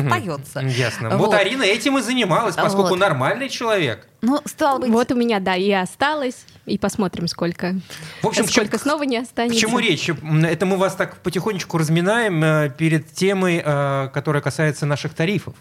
Остается. 0.00 0.60
Ясно. 0.60 1.10
Вот. 1.16 1.26
Вот. 1.28 1.34
Арина 1.34 1.62
этим 1.62 1.98
и 1.98 2.02
занималась, 2.02 2.54
поскольку 2.56 2.90
Вот. 2.90 2.98
нормальный 2.98 3.48
человек. 3.48 4.06
Ну, 4.22 4.40
стало 4.44 4.78
быть... 4.80 4.90
Вот 4.90 5.10
у 5.12 5.14
меня, 5.14 5.40
да, 5.40 5.56
и 5.56 5.70
осталось. 5.70 6.44
И 6.66 6.78
посмотрим, 6.78 7.28
сколько, 7.28 7.76
В 8.22 8.26
общем, 8.26 8.46
сколько 8.48 8.78
к- 8.78 8.80
снова 8.82 9.02
не 9.04 9.18
К 9.18 9.22
останется. 9.22 9.58
чему 9.60 9.78
речь? 9.78 10.08
Это 10.10 10.66
мы 10.66 10.76
вас 10.76 10.94
так 10.96 11.16
потихонечку 11.18 11.78
разминаем 11.78 12.42
э, 12.42 12.70
перед 12.76 13.12
темой, 13.12 13.62
э, 13.64 14.08
которая 14.12 14.42
касается 14.42 14.84
наших 14.86 15.14
тарифов. 15.14 15.54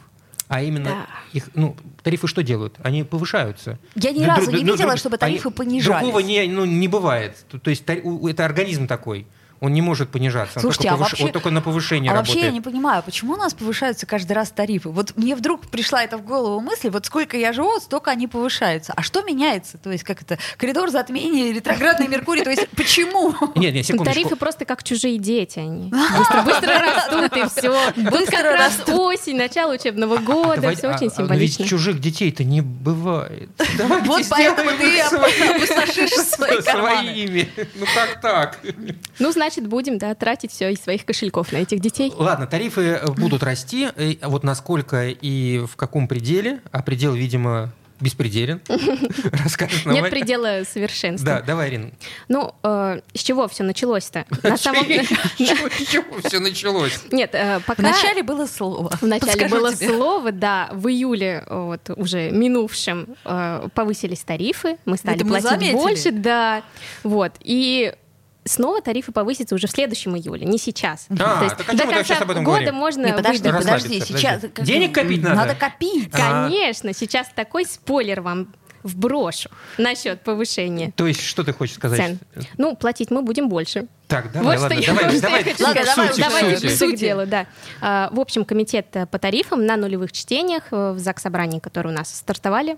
А 0.48 0.62
именно 0.62 0.90
Да. 0.90 1.06
их, 1.34 1.50
ну, 1.56 1.76
тарифы 2.04 2.28
что 2.28 2.44
делают? 2.44 2.76
Они 2.84 3.04
повышаются. 3.04 3.80
Я 3.96 4.12
ни 4.12 4.20
Ну, 4.20 4.28
разу 4.28 4.42
друг- 4.46 4.54
не 4.56 4.64
ну, 4.64 4.74
видела, 4.74 4.90
друг- 4.92 5.00
чтобы 5.00 5.18
тарифы 5.18 5.48
они- 5.50 5.56
понижались. 5.56 6.00
Другого 6.02 6.20
не, 6.20 6.44
ну, 6.48 6.66
не 6.66 6.88
бывает. 6.88 7.36
То, 7.50 7.58
то 7.60 7.70
есть 7.72 7.84
у- 8.04 8.28
это 8.28 8.46
организм 8.46 8.86
такой. 8.88 9.26
Он 9.62 9.74
не 9.74 9.82
может 9.82 10.10
понижаться. 10.10 10.60
Он 10.60 10.62
Слушайте, 10.62 10.90
только, 10.90 10.96
а 10.96 10.98
повыш- 10.98 11.10
вообще- 11.12 11.24
он 11.26 11.32
только 11.32 11.50
на 11.50 11.62
повышение 11.62 12.12
А 12.12 12.16
вообще 12.16 12.34
я 12.34 12.36
работает. 12.48 12.54
не 12.54 12.62
понимаю, 12.62 13.04
почему 13.04 13.34
у 13.34 13.38
нас 13.38 13.54
повышаются 13.54 14.06
каждый 14.06 14.34
раз 14.34 14.52
тарифы? 14.52 14.90
Вот 14.90 15.16
мне 15.16 15.36
вдруг 15.36 15.62
пришла 15.68 16.04
это 16.04 16.18
в 16.18 16.24
голову 16.26 16.60
мысль, 16.60 16.90
вот 16.90 17.06
сколько 17.06 17.38
я 17.38 17.54
живу, 17.54 17.80
столько 17.80 18.12
они 18.12 18.28
повышаются. 18.28 18.94
А 18.96 19.02
что 19.02 19.22
меняется? 19.24 19.78
То 19.78 19.92
есть 19.92 20.04
как 20.04 20.22
это? 20.22 20.38
Коридор 20.58 20.90
затмения, 20.90 21.54
ретроградный 21.54 22.08
Меркурий? 22.08 22.44
То 22.44 22.50
есть 22.50 22.68
почему? 22.76 23.34
Нет, 23.56 23.74
нет, 23.74 23.86
секундочку. 23.86 24.14
Тарифы 24.14 24.36
просто 24.36 24.66
как 24.66 24.84
чужие 24.84 25.18
дети 25.18 25.60
они. 25.60 25.90
Быстро, 26.18 26.42
быстро 26.42 26.80
растут, 26.80 27.38
и 27.38 27.48
все. 27.50 27.92
Тут 27.96 28.04
Быстро 28.12 28.32
как 28.38 28.44
раз 28.44 28.78
растут. 28.78 28.96
осень, 29.00 29.38
начало 29.38 29.74
учебного 29.74 30.18
года, 30.18 30.62
Давайте- 30.62 30.80
все 30.82 30.90
а- 30.90 30.96
очень 30.96 31.08
а, 31.08 31.10
но 31.10 31.16
символично. 31.16 31.64
Ведь 31.64 31.70
чужих 31.70 32.00
детей-то 32.02 32.44
не 32.44 32.62
бывает. 32.62 33.50
Вот 34.06 34.22
поэтому 34.30 34.72
ты 34.78 35.00
опустошишь 35.00 36.12
свои 36.28 36.62
карманы. 36.62 37.08
своими. 37.14 37.50
Ну 37.76 37.86
как 37.96 38.22
так? 38.22 38.60
Ну, 39.20 39.32
значит, 39.32 39.45
будем, 39.68 39.98
да, 39.98 40.14
тратить 40.16 40.52
все 40.52 40.70
из 40.72 40.82
своих 40.82 41.06
кошельков 41.06 41.52
на 41.52 41.58
этих 41.58 41.80
детей. 41.80 42.12
Ладно, 42.16 42.48
тарифы 42.48 42.82
э, 42.82 43.12
будут 43.12 43.44
расти. 43.44 43.90
Э, 43.96 44.14
Вот 44.24 44.44
насколько 44.44 45.10
и 45.10 45.60
в 45.60 45.76
каком 45.76 46.08
пределе, 46.08 46.62
а 46.72 46.82
предел, 46.82 47.14
видимо, 47.14 47.72
беспределен. 48.00 48.62
Расскажешь 49.44 49.86
нам, 49.86 49.96
Нет 49.96 50.10
предела 50.10 50.64
совершенства. 50.70 51.26
Да, 51.26 51.42
давай, 51.42 51.70
Ирина. 51.70 51.92
Ну, 52.28 52.54
э, 52.64 53.00
с 53.14 53.20
чего 53.24 53.48
все 53.48 53.64
началось-то? 53.64 54.26
На 54.44 54.58
самом 54.58 54.84
С 54.86 54.88
чего- 55.38 55.70
с 55.70 55.88
чего 55.90 56.20
все 56.24 56.40
началось? 56.40 57.00
Нет, 57.12 57.32
э, 57.34 57.62
пока... 57.66 57.82
Вначале 57.82 58.22
было 58.24 58.48
слово. 58.48 58.92
Вначале 59.02 59.48
было 59.48 59.74
тебе. 59.74 59.88
слово, 59.88 60.32
да, 60.32 60.70
в 60.74 60.88
июле 60.90 61.46
вот 61.50 61.90
уже 61.96 62.32
минувшем 62.32 63.16
э, 63.24 63.68
повысились 63.74 64.20
тарифы, 64.22 64.78
мы 64.86 64.98
стали 64.98 65.16
Это 65.18 65.26
платить 65.26 65.72
больше, 65.72 66.12
да, 66.12 66.64
вот 67.04 67.32
и 67.40 67.94
снова 68.46 68.82
тарифы 68.82 69.12
повысятся 69.12 69.56
уже 69.56 69.68
в 69.68 69.72
следующем 69.72 70.16
июле, 70.16 70.46
не 70.46 70.58
сейчас. 70.58 71.08
А, 71.10 71.38
То 71.40 71.44
есть 71.46 71.58
так 71.58 71.68
до 71.76 71.84
конца 71.86 72.04
сейчас 72.04 72.22
об 72.22 72.32
этом 72.32 72.44
года 72.44 72.58
говорим? 72.60 72.76
можно 72.76 73.06
Не, 73.08 73.14
подожди, 73.14 73.50
выдать- 73.50 73.64
подожди, 73.66 74.00
сейчас... 74.02 74.42
подожди. 74.42 74.72
Денег 74.74 74.94
копить 74.94 75.22
надо? 75.24 75.36
Надо 75.36 75.56
копить. 75.56 76.10
А. 76.14 76.48
Конечно, 76.48 76.94
сейчас 76.94 77.28
такой 77.36 77.66
спойлер 77.66 78.22
вам 78.22 78.54
вброшу 78.84 79.50
насчет 79.80 80.22
повышения 80.22 80.94
То 80.96 81.08
есть, 81.08 81.20
что 81.26 81.44
ты 81.44 81.54
хочешь 81.54 81.74
сказать? 81.76 82.00
цен. 82.00 82.20
Ну, 82.60 82.76
платить 82.76 83.10
мы 83.10 83.24
будем 83.24 83.50
больше. 83.50 83.88
Так, 84.08 84.32
давай, 84.32 84.58
Вот 84.58 84.62
ладно, 84.62 84.80
что 84.80 84.92
я- 84.92 84.96
давай, 84.96 85.06
вот 85.06 85.14
что 85.18 85.22
давай, 85.24 85.40
я 85.40 85.44
к 85.44 85.58
хочу 85.58 85.66
к 85.66 85.74
Давай, 85.74 86.08
сути, 86.10 86.22
к 86.22 86.30
Давайте 86.30 86.70
сути. 86.78 86.96
дела, 86.96 87.26
да. 87.26 87.48
А, 87.82 88.10
В 88.12 88.20
общем, 88.20 88.46
комитет 88.46 88.86
э, 88.94 89.08
по 89.08 89.18
тарифам 89.18 89.66
на 89.66 89.76
нулевых 89.78 90.12
чтениях 90.12 90.66
э, 90.70 90.92
в 90.92 91.00
ЗАГС 91.00 91.24
собрании, 91.24 91.58
которые 91.58 91.94
у 91.94 91.98
нас 91.98 92.16
стартовали 92.16 92.78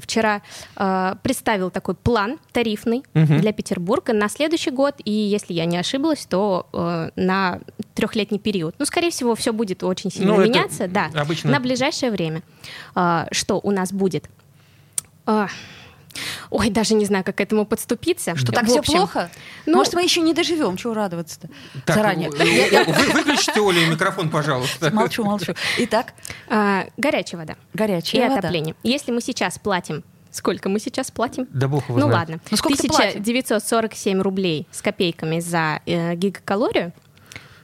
вчера, 0.00 0.42
э, 0.76 1.14
представил 1.22 1.70
такой 1.70 1.94
план 1.94 2.38
тарифный 2.52 3.02
Мгм. 3.14 3.40
для 3.40 3.52
Петербурга 3.52 4.12
на 4.12 4.28
следующий 4.28 4.70
год, 4.70 4.94
и 5.04 5.10
если 5.10 5.52
я 5.54 5.64
не 5.64 5.76
ошиблась, 5.76 6.26
то 6.26 6.66
э, 6.72 7.10
на 7.16 7.60
трехлетний 7.94 8.38
период. 8.38 8.74
Ну, 8.78 8.84
скорее 8.86 9.10
всего, 9.10 9.34
все 9.34 9.52
будет 9.52 9.82
очень 9.82 10.10
сильно 10.10 10.34
Ну, 10.34 10.44
меняться, 10.44 10.86
да, 10.88 11.10
обычно- 11.14 11.50
на 11.50 11.60
ближайшее 11.60 12.10
время. 12.12 12.42
А, 12.94 13.26
Что 13.32 13.60
у 13.62 13.70
нас 13.70 13.92
будет? 13.92 14.28
А, 15.26 15.48
Ой, 16.50 16.70
даже 16.70 16.94
не 16.94 17.04
знаю, 17.04 17.22
как 17.24 17.36
к 17.36 17.40
этому 17.40 17.64
подступиться. 17.66 18.34
Что 18.36 18.52
так 18.52 18.66
все 18.66 18.82
плохо? 18.82 19.30
ну- 19.66 19.76
Может, 19.76 19.94
мы 19.94 20.02
еще 20.02 20.20
не 20.20 20.34
доживем, 20.34 20.76
чего 20.76 20.94
радоваться-то? 20.94 21.48
Так, 21.84 21.96
Заранее. 21.96 22.30
вы- 22.30 22.36
выключите, 23.12 23.60
Оля, 23.60 23.86
микрофон, 23.86 24.30
пожалуйста. 24.30 24.90
Молчу, 24.94 25.24
молчу. 25.24 25.54
Итак, 25.78 26.14
а, 26.48 26.86
Горячая 26.96 27.40
вода. 27.40 27.56
горячая 27.74 28.22
и 28.22 28.28
вода. 28.28 28.38
отопление. 28.40 28.74
Если 28.82 29.12
мы 29.12 29.20
сейчас 29.20 29.58
платим, 29.58 30.02
сколько 30.30 30.68
мы 30.68 30.80
сейчас 30.80 31.10
платим? 31.10 31.46
Да 31.50 31.68
бог 31.68 31.88
его 31.88 31.98
ну 31.98 32.06
знает. 32.06 32.28
ладно, 32.28 32.40
Ну, 32.50 32.56
сколько 32.56 32.78
ты 32.82 32.88
платишь? 32.88 33.12
1947 33.12 34.20
рублей 34.20 34.66
с 34.70 34.82
копейками 34.82 35.40
за 35.40 35.80
э, 35.86 36.14
гигакалорию, 36.14 36.92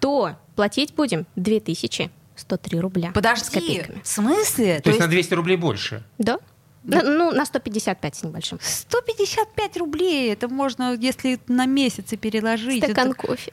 то 0.01 0.37
платить 0.55 0.95
будем 0.95 1.27
2103 1.37 2.81
рубля 2.81 3.11
с 3.11 3.15
Подожди, 3.15 3.51
копейками. 3.53 4.01
в 4.03 4.07
смысле? 4.09 4.81
То 4.81 4.91
есть 4.91 5.01
на 5.01 5.09
200 5.09 5.35
рублей 5.35 5.57
больше. 5.57 6.03
Да? 6.19 6.39
На- 6.85 7.03
ну, 7.03 7.31
на 7.33 7.47
155 7.47 8.15
с 8.17 8.23
небольшим. 8.23 8.59
155 8.61 9.77
рублей, 9.79 10.33
это 10.33 10.49
можно, 10.49 10.95
если 10.95 11.41
на 11.49 11.67
месяцы 11.67 12.17
переложить. 12.17 12.85
Стакан 12.85 13.11
это- 13.13 13.27
кофе. 13.27 13.53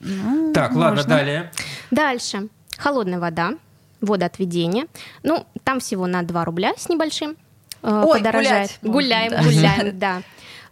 ну, 0.00 0.52
Так, 0.52 0.72
ладно, 0.74 0.96
можно. 0.96 1.08
далее. 1.08 1.52
Дальше. 1.90 2.48
Холодная 2.76 3.18
вода, 3.20 3.52
водоотведение. 4.00 4.86
Ну, 5.22 5.46
там 5.64 5.80
всего 5.80 6.06
на 6.06 6.22
2 6.22 6.44
рубля 6.44 6.72
с 6.76 6.88
небольшим 6.88 7.36
э, 7.82 8.02
Ой, 8.06 8.18
подорожает. 8.18 8.78
гулять 8.82 9.30
Гуляем, 9.30 9.32
да. 9.32 9.42
гуляем, 9.42 9.98
да. 10.04 10.22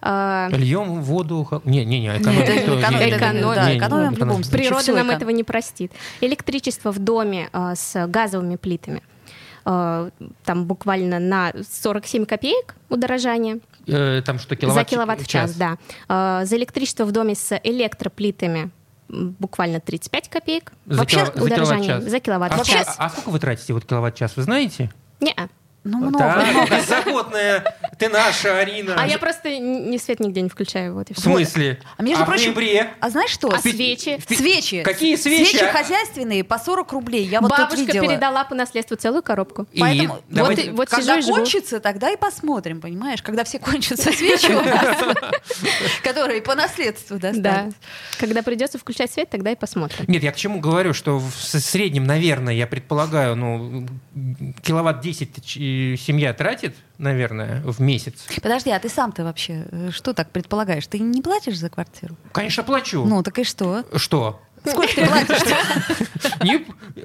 А, 0.03 0.49
Льем 0.53 1.03
воду. 1.03 1.49
Не, 1.65 1.85
не, 1.85 2.01
не, 2.01 2.09
экономим. 2.09 4.15
Природа 4.51 4.93
нам 4.93 5.11
этого 5.11 5.31
не 5.31 5.43
простит. 5.45 5.93
Электричество 6.21 6.93
в 6.93 6.99
доме 6.99 7.49
э, 7.53 7.75
с 7.77 8.07
газовыми 8.07 8.57
плитами. 8.57 9.03
Э, 9.69 10.11
там 10.45 10.65
буквально 10.65 11.19
на 11.19 11.53
47 11.71 12.25
копеек 12.25 12.77
удорожание 12.89 13.59
Э, 13.89 14.21
Там 14.25 14.39
что, 14.41 14.57
киловатт 14.57 14.89
за 14.89 14.97
киловатт 14.97 15.21
в 15.23 15.27
час, 15.29 15.55
да. 15.55 15.77
Э, 16.09 16.45
за 16.45 16.57
электричество 16.57 17.05
в 17.05 17.13
доме 17.13 17.35
с 17.37 17.57
электроплитами 17.63 18.71
буквально 19.09 19.79
35 19.81 20.29
копеек. 20.29 20.73
За 20.87 20.99
Вообще 20.99 21.17
киловатт- 21.19 21.39
за 21.39 21.45
удорожание 21.45 21.85
киловатт-час. 21.87 22.11
за 22.11 22.21
киловатт 22.21 22.53
А, 22.53 22.65
час. 22.65 22.95
а 22.99 23.09
сколько 23.11 23.31
вы 23.31 23.39
тратите 23.39 23.73
вот 23.75 23.85
киловатт-час, 23.85 24.37
вы 24.37 24.43
знаете? 24.43 24.91
Не-а. 25.21 25.49
Ну, 25.89 25.99
много. 25.99 26.19
Так, 26.19 26.71
беззаботная 26.71 27.65
ты 27.99 28.09
наша, 28.09 28.59
Арина. 28.59 28.95
А 28.99 29.07
я 29.07 29.19
просто 29.19 29.57
ни 29.59 29.97
свет 29.99 30.21
нигде 30.21 30.43
не 30.43 30.49
включаю, 30.49 30.95
вот 30.95 31.11
и 31.11 31.15
В 31.15 31.19
смысле? 31.19 31.79
А 31.97 32.03
между 32.03 32.25
в 32.25 32.27
прочим, 32.27 32.47
ноябре? 32.55 32.91
А 33.01 33.11
знаешь 33.11 33.31
что? 33.31 33.49
А 33.49 33.59
Све- 33.59 33.71
свечи? 33.73 34.19
Свечи. 34.29 34.83
Какие 34.83 35.17
свечи? 35.17 35.51
Свечи 35.57 35.65
хозяйственные 35.73 36.45
по 36.45 36.59
40 36.59 36.93
рублей. 36.93 37.25
Я 37.25 37.41
вот 37.41 37.49
тут 37.51 37.59
Бабушка 37.59 37.81
видела. 37.87 38.07
передала 38.07 38.45
по 38.45 38.55
наследству 38.55 38.97
целую 38.97 39.23
коробку. 39.23 39.67
И 39.73 39.81
Поэтому 39.81 40.15
вот, 40.15 40.25
давайте- 40.29 40.63
и- 40.67 40.71
вот 40.71 40.89
когда 40.89 41.21
сижу 41.23 41.35
кончится, 41.35 41.81
тогда 41.81 42.11
и 42.11 42.17
посмотрим, 42.17 42.81
понимаешь? 42.81 43.23
Когда 43.23 43.45
все 43.45 43.59
кончатся 43.59 44.13
свечи 44.13 44.51
у 44.53 44.63
нас, 44.63 44.97
которые 46.03 46.43
по 46.43 46.55
наследству 46.55 47.19
Да. 47.19 47.33
достанутся. 47.33 47.79
Когда 48.19 48.43
придется 48.43 48.79
включать 48.79 49.13
свет, 49.13 49.31
тогда 49.31 49.53
и 49.53 49.57
посмотрим. 49.57 50.05
Нет, 50.09 50.23
я 50.23 50.33
к 50.33 50.37
чему 50.37 50.61
говорю, 50.61 50.93
что 50.95 51.19
в 51.19 51.31
среднем, 51.35 52.05
наверное, 52.05 52.55
я 52.55 52.67
предполагаю, 52.67 53.37
ну, 53.37 53.87
киловатт 54.63 55.01
10 55.01 55.45
ч- 55.45 55.61
и 55.77 55.97
семья 55.97 56.33
тратит, 56.33 56.75
наверное, 56.99 57.61
в 57.65 57.81
месяц. 57.81 58.27
Подожди, 58.43 58.71
а 58.71 58.79
ты 58.79 58.89
сам-то 58.89 59.25
вообще 59.25 59.67
э, 59.71 59.91
что 59.91 60.15
так 60.15 60.31
предполагаешь? 60.31 60.87
Ты 60.87 60.99
не 61.01 61.21
платишь 61.21 61.59
за 61.59 61.69
квартиру? 61.69 62.17
Конечно, 62.33 62.63
плачу. 62.63 63.05
Ну, 63.05 63.23
так 63.23 63.39
и 63.39 63.45
что? 63.45 63.85
Что? 63.95 64.41
Сколько 64.65 64.95
ты 64.95 65.07
платишь? 65.07 65.43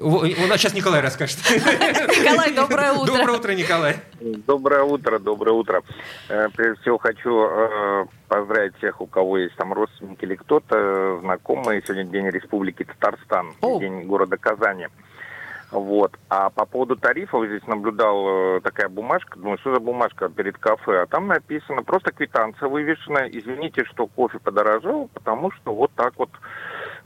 У 0.00 0.46
нас 0.46 0.60
сейчас 0.60 0.74
Николай 0.74 1.00
расскажет. 1.00 1.38
Николай, 1.50 2.52
доброе 2.52 2.92
утро. 2.92 3.18
Доброе 3.18 3.38
утро, 3.38 3.52
Николай. 3.52 3.96
Доброе 4.20 4.82
утро, 4.82 5.18
доброе 5.18 5.52
утро. 5.52 5.82
Э, 6.28 6.48
Прежде 6.56 6.80
всего 6.80 6.98
хочу 6.98 7.44
э, 7.44 8.06
поздравить 8.28 8.74
всех, 8.78 9.00
у 9.00 9.06
кого 9.06 9.38
есть 9.38 9.54
там 9.56 9.72
родственники 9.74 10.24
или 10.24 10.34
кто-то, 10.34 11.18
знакомые. 11.20 11.82
Сегодня 11.86 12.04
день 12.04 12.28
Республики 12.30 12.84
Татарстан, 12.84 13.52
день 13.78 14.04
города 14.04 14.38
Казани. 14.38 14.86
Вот. 15.72 16.12
А 16.28 16.50
по 16.50 16.66
поводу 16.66 16.96
тарифов 16.96 17.46
здесь 17.46 17.66
наблюдал 17.66 18.56
э, 18.56 18.60
такая 18.60 18.88
бумажка. 18.90 19.38
Думаю, 19.38 19.58
что 19.58 19.72
за 19.74 19.80
бумажка 19.80 20.28
перед 20.28 20.58
кафе? 20.58 21.02
А 21.02 21.06
там 21.06 21.28
написано, 21.28 21.82
просто 21.82 22.12
квитанция 22.12 22.68
вывешена. 22.68 23.26
Извините, 23.28 23.84
что 23.86 24.06
кофе 24.06 24.38
подорожал, 24.38 25.08
потому 25.14 25.50
что 25.50 25.74
вот 25.74 25.90
так 25.96 26.12
вот 26.18 26.28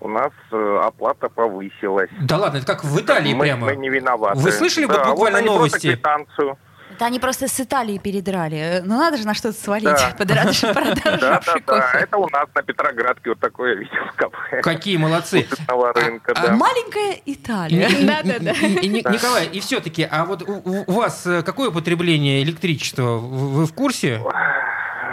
у 0.00 0.08
нас 0.08 0.32
э, 0.50 0.80
оплата 0.82 1.28
повысилась. 1.28 2.10
Да 2.22 2.38
ладно, 2.38 2.58
это 2.58 2.66
как 2.66 2.82
в 2.82 3.00
Италии 3.00 3.34
мы, 3.34 3.44
прямо. 3.44 3.66
мы 3.66 3.76
не 3.76 3.88
виноваты. 3.88 4.40
Вы 4.40 4.50
слышали 4.50 4.86
вот 4.86 4.96
Да, 4.96 5.10
буквально 5.10 5.38
просто 5.38 5.52
новости? 5.54 5.86
квитанцию. 5.92 6.58
Это 6.96 7.04
они 7.04 7.20
просто 7.20 7.46
с 7.46 7.60
Италии 7.60 7.98
передрали. 7.98 8.80
Ну, 8.82 8.96
надо 8.96 9.18
же 9.18 9.26
на 9.26 9.34
что-то 9.34 9.58
свалить. 9.58 9.84
Да. 9.84 10.14
Подорожавший 10.18 10.72
Да, 10.72 11.40
да, 11.44 11.54
да. 11.66 11.92
Это 11.92 12.16
у 12.16 12.26
нас 12.30 12.46
на 12.54 12.62
Петроградке 12.62 13.28
вот 13.30 13.38
такое 13.38 13.74
видел 13.74 13.92
кафе. 14.16 14.62
Какие 14.62 14.96
молодцы. 14.96 15.40
Офисного 15.40 15.92
рынка, 15.92 16.32
а- 16.34 16.46
да. 16.46 16.52
Маленькая 16.54 17.20
Италия. 17.26 17.90
Да-да-да. 18.06 18.52
И, 18.52 18.88
Ни- 18.88 19.12
Николай, 19.12 19.46
и 19.46 19.60
все-таки, 19.60 20.08
а 20.10 20.24
вот 20.24 20.42
у, 20.48 20.84
у 20.86 20.92
вас 20.92 21.26
э, 21.26 21.42
какое 21.42 21.70
потребление 21.70 22.42
электричества? 22.42 23.18
Вы 23.18 23.66
в 23.66 23.74
курсе? 23.74 24.22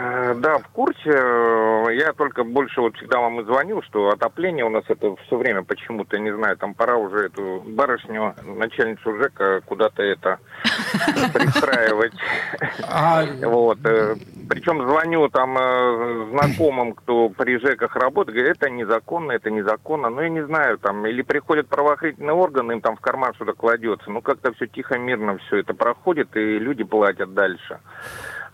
Э, 0.03 0.33
Да, 0.35 0.57
в 0.57 0.67
курсе. 0.69 1.11
Э, 1.11 1.85
Я 1.93 2.13
только 2.13 2.43
больше 2.43 2.81
вот 2.81 2.95
всегда 2.97 3.19
вам 3.19 3.39
и 3.39 3.43
звонил, 3.45 3.81
что 3.83 4.09
отопление 4.09 4.65
у 4.65 4.69
нас 4.69 4.83
это 4.87 5.15
все 5.27 5.37
время 5.37 5.63
почему-то, 5.63 6.17
не 6.19 6.31
знаю, 6.35 6.57
там 6.57 6.73
пора 6.73 6.95
уже 6.97 7.25
эту 7.27 7.63
барышню, 7.65 8.33
начальницу 8.43 9.15
ЖЭКа 9.17 9.61
куда-то 9.65 10.03
это 10.03 10.39
пристраивать. 11.33 12.13
А, 12.83 13.23
Вот. 13.43 13.77
Причем 14.49 14.85
звоню 14.87 15.29
там 15.29 15.57
э, 15.57 16.27
знакомым, 16.31 16.93
кто 16.93 17.29
при 17.29 17.57
ЖЭКах 17.59 17.95
работает, 17.95 18.37
говорят, 18.37 18.57
это 18.57 18.69
незаконно, 18.69 19.31
это 19.31 19.49
незаконно. 19.51 20.09
Ну, 20.09 20.21
я 20.21 20.29
не 20.29 20.45
знаю, 20.45 20.77
там, 20.79 21.05
или 21.07 21.21
приходят 21.21 21.67
правоохранительные 21.67 22.33
органы, 22.33 22.73
им 22.73 22.81
там 22.81 22.95
в 22.97 22.99
карман 23.01 23.33
что-то 23.35 23.53
кладется. 23.53 24.09
Ну, 24.11 24.21
как-то 24.21 24.51
все 24.53 24.67
тихо, 24.67 24.97
мирно 24.97 25.37
все 25.47 25.57
это 25.57 25.73
проходит, 25.73 26.35
и 26.35 26.59
люди 26.59 26.83
платят 26.83 27.33
дальше. 27.33 27.79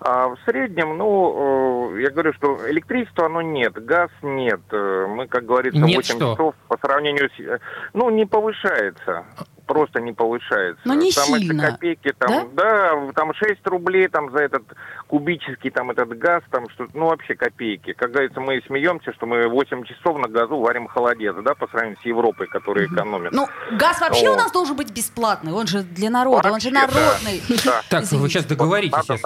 А 0.02 0.30
в 0.30 0.38
среднем, 0.46 0.98
ну, 0.98 1.94
э, 1.98 2.02
я 2.02 2.10
говорю, 2.10 2.32
что 2.34 2.58
электричества, 2.70 3.26
оно 3.26 3.42
нет, 3.42 3.74
газ 3.84 4.10
нет. 4.22 4.62
Э, 4.72 5.08
Мы, 5.08 5.28
как 5.28 5.46
говорится, 5.46 5.80
Нет 5.80 5.98
8 5.98 6.16
что? 6.16 6.34
часов 6.34 6.56
по 6.70 6.78
сравнению 6.78 7.30
с... 7.30 7.40
э, 7.40 7.60
Ну, 7.94 8.10
не 8.10 8.26
повышается. 8.26 9.26
Просто 9.68 10.00
не 10.02 10.14
повышается. 10.14 10.82
Но 10.86 10.96
не 10.96 11.12
там 11.12 11.32
эти 11.36 11.44
сильно, 11.44 11.72
копейки, 11.72 12.12
там, 12.18 12.50
да? 12.56 13.12
там 13.14 13.34
6 13.36 13.68
рублей 13.68 14.08
там 14.08 14.32
за 14.32 14.40
этот 14.40 14.64
кубический 15.06 15.70
там 15.70 15.92
этот 15.92 16.18
газ, 16.18 16.42
там 16.50 16.68
что 16.70 16.88
ну 16.96 17.06
вообще 17.08 17.36
копейки. 17.36 17.94
Как 17.94 18.10
говорится, 18.10 18.40
мы 18.40 18.64
смеемся, 18.66 19.14
что 19.14 19.28
мы 19.28 19.48
8 19.48 19.84
часов 19.84 20.18
на 20.18 20.28
газу 20.28 20.58
варим 20.58 20.88
холодец, 20.88 21.36
да, 21.44 21.54
по 21.54 21.68
сравнению 21.68 22.00
с 22.02 22.06
Европой, 22.06 22.48
которая 22.48 22.88
экономит. 22.88 23.32
Ну, 23.32 23.48
газ 23.74 24.02
вообще 24.02 24.30
О. 24.30 24.34
у 24.34 24.36
нас 24.38 24.52
должен 24.52 24.76
быть 24.76 24.92
бесплатный. 24.92 25.52
Он 25.54 25.68
же 25.68 25.84
для 25.84 26.10
народа, 26.10 26.52
он 26.52 26.60
же 26.60 26.72
Вообще, 26.72 26.88
да. 26.88 27.02
народный. 27.02 27.42
Да. 27.64 27.82
так, 27.92 28.04
вы 28.12 28.28
сейчас 28.30 28.46
договоритесь. 28.46 29.22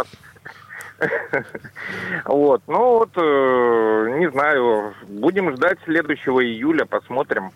Вот, 2.25 2.61
ну 2.67 2.99
вот, 2.99 3.09
э, 3.15 4.15
не 4.19 4.29
знаю, 4.31 4.93
будем 5.07 5.55
ждать 5.55 5.77
следующего 5.85 6.43
июля, 6.43 6.85
посмотрим. 6.85 7.51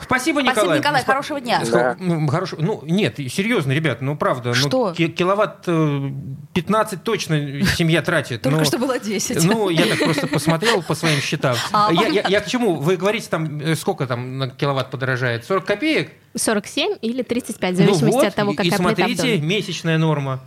Спасибо, 0.00 0.40
Николай. 0.40 0.54
Спасибо, 0.54 0.78
Николай, 0.78 1.04
хорошего 1.04 1.40
дня. 1.40 1.60
М, 2.00 2.28
хорошего- 2.28 2.62
Ну, 2.62 2.80
нет, 2.84 3.16
серьезно, 3.16 3.72
ребят, 3.72 4.00
ну, 4.00 4.16
правда. 4.16 4.50
ну, 4.50 4.54
Что? 4.54 4.92
ки- 4.94 5.08
киловатт 5.08 5.64
э, 5.66 6.10
15 6.54 7.02
точно 7.02 7.36
семья 7.66 8.00
тратит. 8.02 8.42
Только 8.42 8.58
но- 8.60 8.64
что 8.64 8.78
было 8.78 8.98
10. 8.98 9.44
Ну, 9.44 9.68
я 9.68 9.84
так 9.86 9.98
просто 9.98 10.26
посмотрел 10.28 10.82
по 10.82 10.94
своим 10.94 11.20
счетам. 11.20 11.56
А. 11.72 11.90
Я, 11.92 12.06
я- 12.08 12.24
я 12.28 12.40
к 12.40 12.46
чему? 12.46 12.76
Вы 12.76 12.96
говорите, 12.96 13.28
там, 13.28 13.58
э, 13.60 13.74
сколько 13.74 14.06
там 14.06 14.38
на 14.38 14.48
киловатт 14.48 14.90
подорожает? 14.90 15.44
40 15.44 15.64
копеек? 15.66 16.12
47 16.36 16.96
или 17.02 17.22
35, 17.22 17.74
в 17.74 17.76
зависимости 17.76 18.04
ну 18.04 18.12
вот, 18.12 18.24
от 18.26 18.34
того, 18.34 18.52
какая 18.52 18.66
и 18.68 18.70
смотрите, 18.70 19.38
месячная 19.40 19.98
норма. 19.98 20.40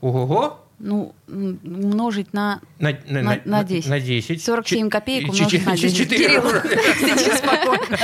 Ого! 0.00 0.64
Ну, 0.80 1.12
умножить 1.26 2.32
на... 2.32 2.60
На, 2.78 2.96
на, 3.08 3.22
На- 3.22 3.40
на 3.44 3.64
10. 3.64 3.90
На 3.90 3.98
10. 4.00 4.44
47 4.44 4.88
копеек 4.90 5.28
умножить 5.28 5.66
на 5.66 5.76
ч- 5.76 5.88
10. 5.88 5.96
четыре 5.96 6.24
Кирилл, 6.28 6.42
рубля. 6.42 6.60
сиди 6.94 7.30
спокойно. 7.36 7.98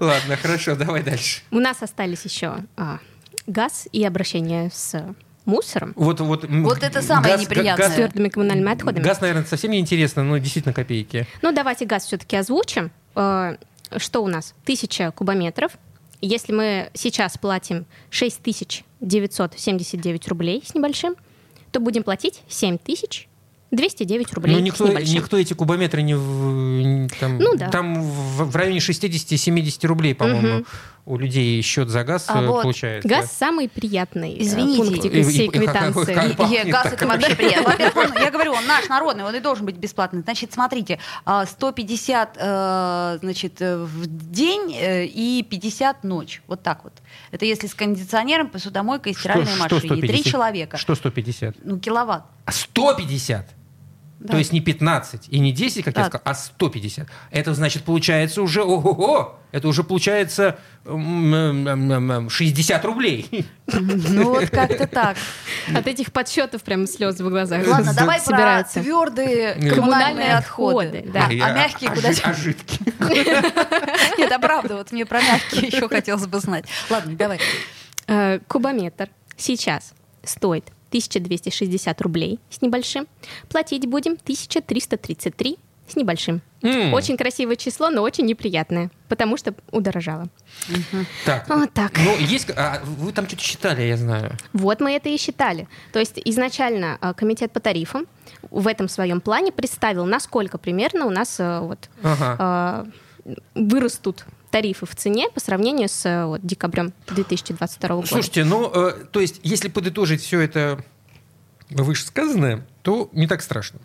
Ладно, 0.00 0.36
хорошо, 0.36 0.74
давай 0.74 1.02
дальше. 1.04 1.42
У 1.52 1.60
нас 1.60 1.80
остались 1.82 2.24
еще 2.24 2.56
а, 2.76 2.98
газ 3.46 3.86
и 3.92 4.04
обращение 4.04 4.70
с 4.74 5.14
мусором, 5.44 5.92
Вот, 5.96 6.18
вот, 6.20 6.44
Вот 6.48 6.82
это 6.82 7.02
самое 7.02 7.34
газ- 7.34 7.42
неприятное. 7.42 7.88
с 7.88 7.92
твердыми 7.94 8.28
коммунальными 8.28 8.72
отходами. 8.72 9.04
Газ, 9.04 9.20
наверное, 9.20 9.44
совсем 9.44 9.70
не 9.70 9.78
интересно, 9.78 10.24
но 10.24 10.38
действительно 10.38 10.74
копейки. 10.74 11.26
Ну, 11.42 11.52
давайте 11.52 11.84
газ 11.86 12.04
все-таки 12.04 12.34
озвучим. 12.36 12.90
Э, 13.14 13.56
Что 13.96 14.24
у 14.24 14.28
нас? 14.28 14.54
Тысяча 14.64 15.12
кубометров. 15.12 15.78
Если 16.20 16.52
мы 16.52 16.90
сейчас 16.94 17.38
платим 17.38 17.86
6979 18.10 20.28
рублей 20.28 20.62
с 20.66 20.74
небольшим, 20.74 21.14
то 21.70 21.80
будем 21.80 22.02
платить 22.02 22.42
7209 22.48 24.32
рублей 24.34 24.54
Ну, 24.54 24.60
никто, 24.60 24.88
никто 24.88 25.36
эти 25.36 25.54
кубометры 25.54 26.02
не 26.02 26.14
в, 26.14 27.08
там, 27.18 27.38
Ну 27.38 27.56
да. 27.56 27.70
там 27.70 28.02
в, 28.02 28.50
в 28.50 28.56
районе 28.56 28.78
60-70 28.78 29.86
рублей, 29.86 30.14
по-моему, 30.14 30.64
у 31.06 31.16
людей 31.18 31.60
счет 31.62 31.88
за 31.88 32.04
газ 32.04 32.26
А 32.28 32.42
э, 32.42 32.46
вот 32.46 32.62
получается. 32.62 33.08
Газ 33.08 33.32
самый 33.32 33.68
приятный 33.68 34.32
э, 34.34 34.42
Извините. 34.42 34.82
пунктик 34.84 35.12
И- 35.14 35.20
из 35.20 35.28
всей 35.28 35.46
и 35.46 35.48
как- 35.48 35.60
квитанции. 35.62 36.14
как- 36.14 36.50
и 36.66 36.70
газ 36.70 36.92
это 36.92 37.06
вообще 37.06 37.34
приятно. 37.34 37.70
Во-первых, 37.70 37.96
он- 37.96 38.22
я 38.22 38.30
говорю, 38.30 38.52
он 38.52 38.66
наш 38.66 38.88
народный, 38.88 39.24
он 39.24 39.34
и 39.34 39.40
должен 39.40 39.66
быть 39.66 39.76
бесплатный. 39.76 40.22
Значит, 40.22 40.52
смотрите, 40.52 40.98
а, 41.24 41.46
150 41.46 42.36
э, 42.38 43.18
значит, 43.20 43.60
в 43.60 44.06
день 44.30 44.72
и 44.76 45.44
50 45.48 46.04
ночь. 46.04 46.42
Вот 46.46 46.62
так 46.62 46.84
вот. 46.84 46.92
Это 47.30 47.44
если 47.44 47.66
с 47.66 47.74
кондиционером, 47.74 48.48
посудомойкой 48.48 49.12
и 49.12 49.14
стиральной 49.14 49.46
что 49.46 49.58
машиной. 49.58 49.80
Три 49.80 49.88
150? 50.20 50.24
человека. 50.32 50.76
Что 50.76 50.94
150? 50.94 51.56
Ну, 51.64 51.78
киловатт. 51.78 52.24
А 52.44 52.52
150? 52.52 53.46
Да. 54.20 54.32
То 54.32 54.38
есть 54.38 54.52
не 54.52 54.60
15 54.60 55.28
и 55.30 55.38
не 55.38 55.50
10, 55.50 55.82
как 55.82 55.96
я 55.96 56.02
Так. 56.04 56.12
сказал, 56.12 56.22
а 56.26 56.34
150. 56.34 57.08
Это 57.30 57.54
значит, 57.54 57.84
получается 57.84 58.42
уже, 58.42 58.62
ого-го, 58.62 59.38
это 59.50 59.66
уже 59.66 59.82
получается 59.82 60.58
м, 60.84 61.34
м, 61.34 61.66
м, 61.90 62.10
м, 62.12 62.28
60 62.30 62.84
рублей. 62.84 63.46
Ну, 63.72 64.30
вот 64.34 64.50
как-то 64.50 64.86
так. 64.86 65.16
От 65.74 65.86
этих 65.86 66.12
подсчетов 66.12 66.62
прям 66.62 66.86
слезы 66.86 67.24
в 67.24 67.30
глазах 67.30 67.66
Ладно, 67.66 67.94
давай 67.94 68.18
про 68.18 68.24
собираются. 68.26 68.80
твердые 68.80 69.52
Коммунальные 69.54 69.74
коммунальные 69.74 70.34
отходы. 70.36 70.86
отходы, 70.98 71.10
Да. 71.12 71.20
да. 71.30 71.46
А 71.46 71.52
мягкие 71.54 71.90
а, 71.90 71.94
куда 71.94 72.12
жи- 72.12 72.20
а 72.24 72.34
жидкие? 72.34 72.92
Нет, 74.18 74.32
а 74.32 74.38
правда, 74.38 74.76
вот 74.76 74.92
мне 74.92 75.06
про 75.06 75.20
мягкие 75.22 75.68
еще 75.68 75.88
хотелось 75.88 76.26
бы 76.26 76.38
знать. 76.40 76.66
Ладно, 76.90 77.16
давай. 77.16 77.38
Э, 78.06 78.40
Кубометр 78.48 79.08
сейчас 79.36 79.94
стоит 80.24 80.64
1260 80.90 82.00
рублей 82.02 82.38
с 82.50 82.60
небольшим. 82.62 83.06
Платить 83.48 83.86
будем 83.86 84.12
1333 84.12 85.56
с 85.88 85.96
небольшим. 85.96 86.40
М. 86.62 86.92
Очень 86.94 87.16
красивое 87.16 87.56
число, 87.56 87.90
но 87.90 88.02
очень 88.02 88.24
неприятное, 88.26 88.90
потому 89.08 89.36
что 89.36 89.54
удорожало. 89.72 90.28
Так, 91.24 91.48
Вот 91.48 91.72
так. 91.72 91.98
ну, 91.98 92.16
есть, 92.18 92.48
а, 92.56 92.80
вы 92.84 93.10
там 93.12 93.26
что-то 93.26 93.42
считали, 93.42 93.82
я 93.82 93.96
знаю. 93.96 94.36
Вот 94.52 94.80
мы 94.80 94.92
это 94.92 95.08
и 95.08 95.16
считали. 95.16 95.66
То 95.92 95.98
есть 95.98 96.20
изначально 96.24 96.98
э, 97.00 97.12
комитет 97.14 97.50
по 97.50 97.58
тарифам 97.60 98.06
в 98.50 98.68
этом 98.68 98.88
своем 98.88 99.20
плане 99.20 99.50
представил, 99.52 100.04
насколько 100.06 100.58
примерно 100.58 101.06
у 101.06 101.10
нас 101.10 101.40
э, 101.40 101.60
вот, 101.60 101.88
Ага. 102.04 102.86
вырастут 103.54 104.24
тарифы 104.50 104.86
в 104.86 104.94
цене 104.94 105.28
по 105.30 105.40
сравнению 105.40 105.88
с 105.88 106.04
э, 106.06 106.26
вот, 106.26 106.40
декабрем 106.42 106.92
2022 107.08 107.88
года. 107.96 108.06
Слушайте, 108.06 108.44
ну, 108.44 108.70
э, 108.72 109.04
то 109.10 109.20
есть, 109.20 109.40
если 109.42 109.68
подытожить 109.68 110.20
все 110.22 110.40
это 110.40 110.84
вышесказанное, 111.70 112.66
то 112.82 113.08
не 113.12 113.26
так 113.26 113.42
страшно. 113.42 113.78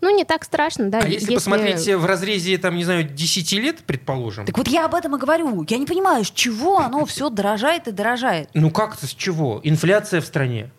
Ну, 0.00 0.14
не 0.14 0.24
так 0.24 0.44
страшно, 0.44 0.90
да. 0.90 1.00
А 1.00 1.06
если, 1.06 1.34
посмотреть 1.34 1.86
в 1.86 2.04
разрезе, 2.04 2.58
там, 2.58 2.76
не 2.76 2.84
знаю, 2.84 3.04
10 3.04 3.52
лет, 3.52 3.78
предположим, 3.86 4.44
Так 4.44 4.58
вот 4.58 4.68
я 4.68 4.86
об 4.86 4.94
этом 4.94 5.14
и 5.16 5.18
говорю. 5.18 5.64
Я 5.68 5.78
не 5.78 5.86
понимаю, 5.86 6.24
с 6.24 6.30
чего 6.30 6.78
оно 6.78 7.04
все 7.06 7.30
дорожает 7.30 7.86
и 7.88 7.92
дорожает. 7.92 8.50
ну 8.54 8.70
как-то 8.70 9.06
с 9.06 9.14
чего? 9.14 9.60
Инфляция 9.62 10.20
в 10.20 10.24
стране, 10.26 10.70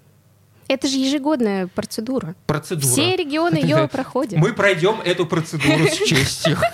Это 0.68 0.88
же 0.88 0.98
ежегодная 0.98 1.68
процедура. 1.68 2.36
процедура. 2.46 2.92
Все 2.92 3.16
регионы 3.16 3.58
ее 3.58 3.88
проходят. 3.92 4.38
Мы 4.38 4.54
пройдем 4.54 5.00
эту 5.06 5.26
процедуру 5.26 5.88
с 5.88 5.98
честью. 5.98 6.58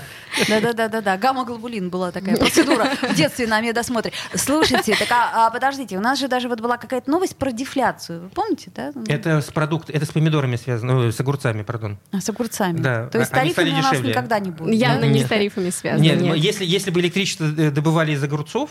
Да-да-да-да-да. 0.48 1.18
Гамма-глобулин 1.18 1.90
была 1.90 2.12
такая 2.12 2.38
процедура 2.38 2.90
в 3.02 3.16
детстве 3.16 3.48
на 3.48 3.62
медосмотре. 3.62 4.12
Слушайте, 4.34 4.96
так 4.96 5.08
а, 5.12 5.48
а 5.48 5.50
подождите, 5.52 5.98
у 5.98 6.02
нас 6.02 6.20
же 6.20 6.28
даже 6.28 6.50
вот 6.50 6.62
была 6.62 6.78
какая-то 6.78 7.10
новость 7.10 7.36
про 7.36 7.52
дефляцию. 7.52 8.24
Вы 8.24 8.30
помните, 8.30 8.72
да? 8.76 8.92
Это 9.08 9.42
с 9.42 9.46
продукт, 9.52 9.90
это 9.90 10.06
с 10.06 10.10
помидорами 10.10 10.56
связано, 10.56 10.94
ну, 10.94 11.12
с 11.12 11.20
огурцами, 11.20 11.64
пардон. 11.64 11.98
А, 12.12 12.22
С 12.22 12.30
огурцами. 12.30 12.80
Да. 12.80 13.08
То 13.08 13.20
есть 13.20 13.32
Они 13.34 13.54
тарифами 13.54 13.70
стали 13.70 13.80
у 13.80 13.84
нас 13.84 13.92
дешевле. 13.92 14.10
никогда 14.12 14.40
не 14.40 14.52
будет. 14.52 14.74
Явно 14.76 15.06
не 15.06 15.20
Нет. 15.20 15.26
с 15.26 15.30
тарифами 15.30 15.70
связано. 15.70 16.04
Нет, 16.04 16.22
нет. 16.22 16.36
если, 16.38 16.66
если 16.66 16.92
бы 16.92 17.00
электричество 17.00 17.46
э, 17.46 17.72
добывали 17.72 18.12
из 18.14 18.24
огурцов, 18.24 18.70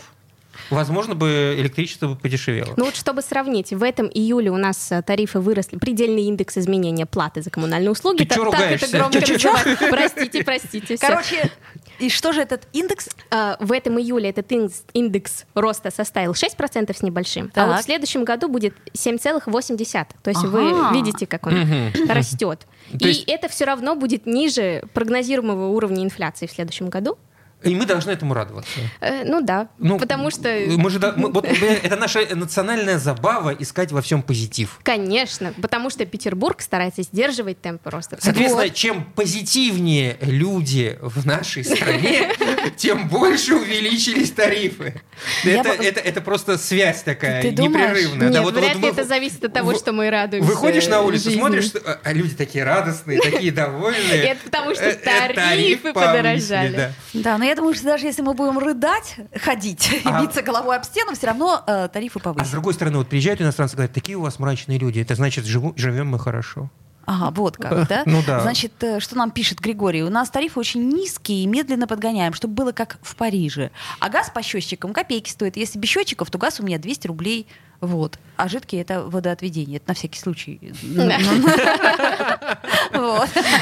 возможно 0.69 1.15
бы 1.15 1.55
электричество 1.57 2.07
бы 2.09 2.15
подешевело. 2.15 2.73
Ну 2.77 2.85
вот 2.85 2.95
чтобы 2.95 3.21
сравнить, 3.21 3.71
в 3.73 3.83
этом 3.83 4.07
июле 4.13 4.51
у 4.51 4.57
нас 4.57 4.91
э, 4.91 5.01
тарифы 5.01 5.39
выросли, 5.39 5.77
предельный 5.77 6.23
индекс 6.23 6.57
изменения 6.57 7.05
платы 7.05 7.41
за 7.41 7.49
коммунальные 7.49 7.91
услуги. 7.91 8.19
Ты 8.19 8.25
так 8.25 8.37
ругаешься? 8.43 8.85
это 8.87 8.97
громко 8.97 9.19
называют. 9.19 9.79
Простите, 9.89 10.43
простите. 10.43 10.97
Короче, 10.97 11.51
и 11.99 12.09
что 12.09 12.33
же 12.33 12.41
этот 12.41 12.67
индекс? 12.73 13.09
А, 13.31 13.57
В 13.59 13.71
этом 13.71 13.99
июле 13.99 14.29
этот 14.29 14.51
индекс, 14.51 14.83
индекс 14.93 15.45
роста 15.53 15.91
составил 15.91 16.31
6% 16.33 16.93
с 16.97 17.01
небольшим, 17.01 17.51
а 17.55 17.65
вот 17.67 17.73
Так. 17.73 17.81
в 17.81 17.85
следующем 17.85 18.23
году 18.23 18.47
будет 18.49 18.73
7,8%. 18.93 20.07
То 20.21 20.29
есть 20.29 20.43
Ага. 20.43 20.49
вы 20.49 20.93
видите, 20.97 21.25
как 21.27 21.47
он 21.47 21.91
растет. 22.09 22.67
То 22.91 22.97
И 23.05 23.07
есть- 23.09 23.23
это 23.27 23.47
все 23.49 23.65
равно 23.65 23.95
будет 23.95 24.25
ниже 24.25 24.83
прогнозируемого 24.93 25.67
уровня 25.69 26.03
инфляции 26.03 26.45
в 26.47 26.51
следующем 26.51 26.89
году. 26.89 27.17
И 27.63 27.73
мы 27.73 27.85
должны 27.85 28.11
этому 28.11 28.33
радоваться. 28.35 28.69
Э, 29.01 29.23
Ну 29.25 29.41
да, 29.41 29.69
Ну, 29.79 29.97
потому 29.97 30.29
что... 30.29 30.49
Мы 30.67 30.89
же, 30.91 30.99
мы- 31.15 31.31
вот, 31.31 31.45
это 31.45 31.95
наша 31.95 32.19
национальная 32.35 32.99
забава 32.99 33.51
искать 33.53 33.91
во 33.91 34.01
всем 34.01 34.21
позитив. 34.21 34.79
Конечно, 34.83 35.53
потому 35.61 35.89
что 35.89 36.05
Петербург 36.05 36.61
старается 36.61 37.01
сдерживать 37.01 37.61
темпы 37.61 37.89
роста. 37.89 38.17
Соответственно, 38.21 38.63
Вот. 38.65 38.73
чем 38.73 39.03
позитивнее 39.15 40.17
люди 40.21 40.97
в 41.01 41.25
нашей 41.25 41.63
стране, 41.63 42.29
тем 42.77 43.07
больше 43.07 43.55
увеличились 43.55 44.31
тарифы. 44.31 45.01
Это, 45.43 45.69
бы- 45.69 45.83
это, 45.83 45.99
это 46.01 46.21
просто 46.21 46.57
связь 46.57 47.01
такая 47.03 47.41
Ты 47.41 47.51
думаешь? 47.51 47.89
непрерывная. 47.89 48.25
Нет, 48.29 48.33
Да, 48.33 48.41
вот- 48.43 48.53
вряд 48.55 48.75
вот 48.75 48.83
ли 48.83 48.89
вы- 48.89 48.89
это 48.89 49.03
зависит 49.05 49.43
от 49.43 49.53
того, 49.53 49.71
вы- 49.71 49.75
что 49.77 49.91
мы 49.91 50.09
радуемся 50.09 50.47
Выходишь 50.49 50.87
на 50.87 51.01
улицу, 51.01 51.25
жизни. 51.25 51.39
смотришь, 51.39 51.65
что, 51.65 51.79
а, 52.03 52.13
люди 52.13 52.35
такие 52.35 52.63
радостные, 52.63 53.19
такие 53.21 53.51
довольные. 53.51 54.23
Это 54.35 54.41
потому, 54.43 54.75
что 54.75 54.83
Э, 54.85 54.91
э, 54.91 54.95
тариф 54.95 55.35
тарифы 55.35 55.93
подорожали. 55.93 56.75
да. 56.75 56.91
Да, 57.13 57.37
но 57.45 57.49
я 57.49 57.55
думаю, 57.55 57.75
что 57.75 57.83
даже 57.83 58.07
если 58.07 58.23
мы 58.23 58.33
будем 58.33 58.57
рыдать, 58.57 59.17
ходить 59.35 59.87
и 59.93 60.21
биться 60.21 60.41
головой 60.41 60.77
об 60.77 60.83
стену, 60.83 61.13
все 61.13 61.27
равно 61.27 61.63
э, 61.67 61.87
тарифы 61.93 62.19
А 62.23 62.43
с 62.43 62.49
другой 62.49 62.73
стороны, 62.73 62.97
вот 62.97 63.07
приезжают 63.07 63.39
иностранцы, 63.39 63.75
говорят, 63.75 63.93
такие 63.93 64.17
у 64.17 64.21
вас 64.21 64.39
мрачные 64.39 64.79
люди, 64.79 64.99
это 64.99 65.13
значит, 65.13 65.45
живу- 65.45 65.73
живем 65.75 66.07
мы 66.07 66.17
хорошо. 66.17 66.71
Ага, 67.05 67.29
вот 67.35 67.57
как, 67.57 67.87
да? 67.87 68.01
Ну 68.07 68.23
да. 68.25 68.39
Значит, 68.39 68.71
э, 68.81 68.99
что 68.99 69.15
нам 69.15 69.29
пишет 69.29 69.59
Григорий? 69.59 70.01
У 70.01 70.09
нас 70.09 70.31
тарифы 70.31 70.59
очень 70.59 70.89
низкие 70.89 71.43
и 71.43 71.45
медленно 71.45 71.85
подгоняем, 71.85 72.33
чтобы 72.33 72.55
было 72.55 72.71
как 72.71 72.97
в 73.03 73.15
Париже. 73.15 73.69
А 73.99 74.09
газ 74.09 74.31
по 74.31 74.41
счетчикам 74.41 74.91
копейки 74.91 75.29
стоит. 75.29 75.55
Если 75.55 75.77
без 75.77 75.89
счетчиков, 75.89 76.31
то 76.31 76.39
газ 76.39 76.59
у 76.59 76.63
меня 76.63 76.79
200 76.79 77.05
рублей. 77.05 77.45
Вот. 77.85 78.17
А 78.37 78.49
жидкий 78.49 78.81
это 78.81 79.01
водоотведение. 79.03 79.77
Это 79.77 79.89
на 79.89 79.93
всякий 79.93 80.19
случай. 80.19 80.59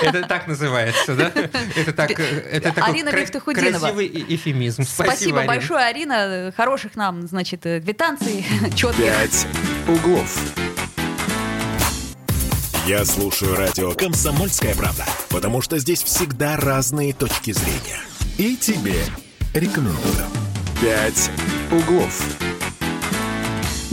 Это 0.02 0.28
так 0.28 0.48
называется, 0.48 1.16
да? 1.16 1.32
Это 1.76 1.94
так, 1.94 2.20
э, 2.20 2.24
это 2.24 2.72
такой 2.72 2.92
Арина 2.92 3.12
красивый 3.12 4.08
эфемизм. 4.30 4.84
Спасибо 4.84 5.44
большое, 5.46 5.86
Арина. 5.86 6.54
Хороших 6.56 6.96
нам, 6.96 7.28
значит, 7.28 7.66
э, 7.66 7.82
квитанций 7.82 8.46
четких. 8.76 9.04
«Пять 9.04 9.48
углов». 9.88 10.40
Я 12.86 13.06
слушаю 13.06 13.56
радио 13.56 13.94
«Комсомольская 13.94 14.76
правда», 14.76 15.06
потому 15.30 15.62
что 15.62 15.78
здесь 15.80 16.04
всегда 16.04 16.58
разные 16.58 17.14
точки 17.14 17.52
зрения. 17.52 18.00
И 18.38 18.56
тебе 18.56 19.04
рекомендую. 19.54 20.28
«Пять 20.82 21.32
углов». 21.72 22.53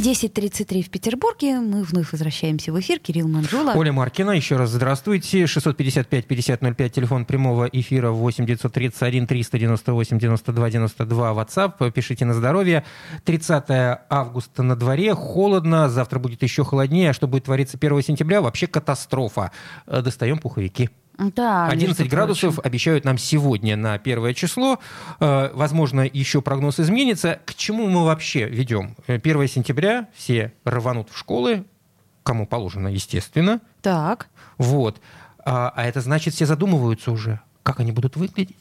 10.33 0.01 0.83
в 0.83 0.91
Петербурге. 0.91 1.61
Мы 1.61 1.83
вновь 1.83 2.13
возвращаемся 2.13 2.73
в 2.73 2.81
эфир. 2.81 2.99
Кирилл 3.01 3.29
Манжула. 3.29 3.75
Оля 3.75 3.93
Маркина, 3.93 4.31
еще 4.31 4.57
раз 4.57 4.71
здравствуйте. 4.71 5.43
655-5005, 5.45 6.89
телефон 6.89 7.27
прямого 7.27 7.67
эфира 7.67 8.11
8 8.11 8.47
931 8.47 9.27
398 9.27 10.19
92 10.19 10.71
92, 10.71 11.33
WhatsApp. 11.33 11.91
Пишите 11.91 12.25
на 12.25 12.33
здоровье. 12.33 12.85
30 13.25 13.65
августа 14.09 14.63
на 14.63 14.75
дворе, 14.75 15.15
холодно, 15.15 15.91
завтра 15.91 16.19
будет 16.19 16.43
еще 16.43 16.65
холоднее. 16.65 17.11
А 17.11 17.13
что 17.13 17.27
будет 17.27 17.45
твориться 17.45 17.77
1 17.77 18.03
сентября? 18.03 18.41
Вообще 18.41 18.67
катастрофа. 18.67 19.53
Достаем 19.87 20.39
пуховики. 20.39 20.89
Да, 21.21 21.67
11 21.69 21.99
между 21.99 22.11
градусов 22.11 22.55
прочим. 22.55 22.67
обещают 22.67 23.05
нам 23.05 23.19
сегодня 23.19 23.77
на 23.77 23.99
первое 23.99 24.33
число. 24.33 24.79
Э, 25.21 25.51
Возможно, 25.53 26.01
еще 26.01 26.41
прогноз 26.41 26.81
изменится. 26.81 27.41
К 27.45 27.55
чему 27.55 27.87
мы 27.89 28.05
вообще 28.05 28.49
ведем? 28.49 28.97
Э, 29.07 29.17
1 29.17 29.49
сентября 29.49 30.09
все 30.15 30.55
рванут 30.65 31.11
в 31.11 31.19
школы, 31.19 31.65
кому 32.23 32.47
положено, 32.47 32.89
естественно. 32.89 33.61
Так. 33.83 34.29
Вот. 34.57 35.01
А, 35.45 35.73
а 35.75 35.85
это 35.85 36.01
значит, 36.01 36.35
все 36.35 36.47
задумываются 36.47 37.13
уже, 37.13 37.41
как 37.63 37.81
они 37.81 37.93
будут 37.93 38.17
выглядеть. 38.17 38.57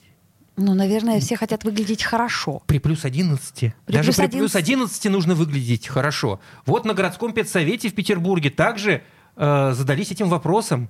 Ну, 0.57 0.73
наверное, 0.73 1.21
все 1.21 1.37
хотят 1.37 1.63
выглядеть 1.63 2.03
хорошо. 2.03 2.61
При 2.65 2.79
плюс 2.79 3.05
11. 3.05 3.73
При 3.85 3.93
Даже 3.93 4.07
плюс 4.07 4.15
при 4.17 4.27
плюс 4.27 4.55
11. 4.55 4.55
11 4.55 5.05
нужно 5.11 5.35
выглядеть 5.35 5.87
хорошо. 5.87 6.41
Вот 6.65 6.83
на 6.83 6.93
городском 6.93 7.31
педсовете 7.31 7.87
в 7.89 7.95
Петербурге 7.95 8.49
также 8.49 9.01
э, 9.37 9.71
задались 9.73 10.11
этим 10.11 10.27
вопросом. 10.27 10.89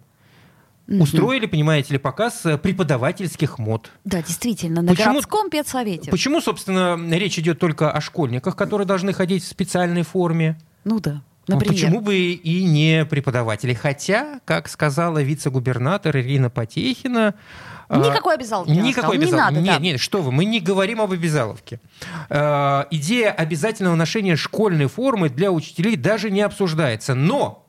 Устроили, 0.90 1.46
понимаете 1.46 1.94
ли, 1.94 2.00
показ 2.00 2.46
э, 2.46 2.58
преподавательских 2.58 3.60
мод. 3.60 3.92
Да, 4.06 4.22
действительно, 4.24 4.82
на 4.82 4.92
Почему- 4.94 5.12
городском 5.14 5.50
педсовете. 5.50 6.10
Почему, 6.10 6.42
собственно, 6.42 6.98
речь 7.16 7.38
идет 7.38 7.60
только 7.60 7.92
о 7.92 8.02
школьниках, 8.02 8.56
которые 8.56 8.88
должны 8.88 9.14
ходить 9.14 9.44
в 9.44 9.48
специальной 9.48 10.02
форме? 10.04 10.58
Ну 10.86 11.00
да, 11.00 11.22
например. 11.48 11.74
Почему 11.76 12.02
бы 12.02 12.16
и 12.18 12.64
не 12.64 13.06
преподаватели? 13.06 13.74
Хотя, 13.74 14.40
как 14.46 14.68
сказала 14.68 15.22
вице-губернатор 15.22 16.18
Ирина 16.18 16.50
Потехина... 16.50 17.36
а, 17.88 17.98
Никакой 17.98 18.36
обязаловки. 18.36 18.72
Никакой. 18.72 19.18
Не 19.18 19.26
обязаловки. 19.26 19.56
надо, 19.56 19.62
нет, 19.62 19.76
да. 19.78 19.80
нет, 19.84 20.00
что 20.00 20.22
вы, 20.22 20.32
мы 20.32 20.46
не 20.46 20.60
говорим 20.60 21.02
об 21.02 21.12
обязаловке. 21.12 21.80
Э, 22.30 22.86
идея 22.92 23.32
обязательного 23.32 23.96
ношения 23.96 24.36
школьной 24.36 24.88
формы 24.88 25.30
для 25.30 25.52
учителей 25.52 25.96
даже 25.98 26.32
не 26.32 26.42
обсуждается. 26.42 27.14
Но 27.14 27.69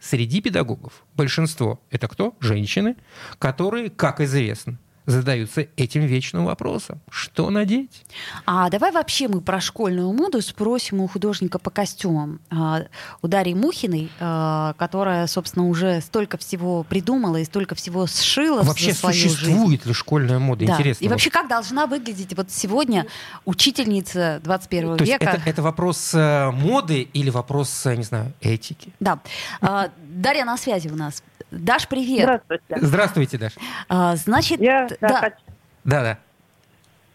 среди 0.00 0.40
педагогов 0.40 1.04
большинство 1.14 1.80
это 1.90 2.08
кто? 2.08 2.36
Женщины, 2.40 2.96
которые, 3.38 3.90
как 3.90 4.20
известно, 4.20 4.78
задаются 5.06 5.66
этим 5.76 6.02
вечным 6.02 6.44
вопросом. 6.44 7.00
Что 7.10 7.50
надеть? 7.50 8.04
А 8.44 8.68
давай 8.70 8.92
вообще 8.92 9.28
мы 9.28 9.40
про 9.40 9.60
школьную 9.60 10.12
моду 10.12 10.42
спросим 10.42 11.00
у 11.00 11.06
художника 11.06 11.58
по 11.58 11.70
костюмам, 11.70 12.40
а, 12.50 12.82
у 13.22 13.28
Дарьи 13.28 13.54
Мухиной, 13.54 14.10
а, 14.20 14.74
которая, 14.74 15.26
собственно, 15.26 15.68
уже 15.68 16.00
столько 16.00 16.36
всего 16.38 16.82
придумала 16.82 17.36
и 17.36 17.44
столько 17.44 17.74
всего 17.74 18.06
сшила 18.06 18.62
Вообще 18.62 18.92
за 18.92 18.98
свою 18.98 19.14
жизнь. 19.14 19.36
существует 19.36 19.86
ли 19.86 19.92
школьная 19.92 20.38
мода? 20.38 20.66
Да. 20.66 20.74
Интересно. 20.74 21.04
И 21.04 21.08
вообще, 21.08 21.30
как 21.30 21.48
должна 21.48 21.86
выглядеть 21.86 22.36
вот 22.36 22.50
сегодня 22.50 23.06
учительница 23.44 24.40
21 24.42 24.96
То 24.96 25.04
есть 25.04 25.12
века? 25.12 25.36
это, 25.36 25.42
это 25.48 25.62
вопрос 25.62 26.12
э, 26.14 26.50
моды 26.50 27.02
или 27.02 27.30
вопрос, 27.30 27.86
э, 27.86 27.94
не 27.96 28.02
знаю, 28.02 28.32
этики? 28.40 28.92
Да. 29.00 29.20
А, 29.60 29.90
Дарья 30.08 30.44
на 30.44 30.56
связи 30.56 30.88
у 30.88 30.96
нас. 30.96 31.22
Даш, 31.50 31.86
привет. 31.88 32.22
Здравствуйте. 32.48 32.86
Здравствуйте, 32.86 33.38
Даш. 33.38 33.52
А, 33.88 34.16
значит, 34.16 34.60
Я 34.60 34.88
да, 35.00 35.08
да, 35.08 35.20
хочу, 35.20 35.36
Да-да. 35.84 36.18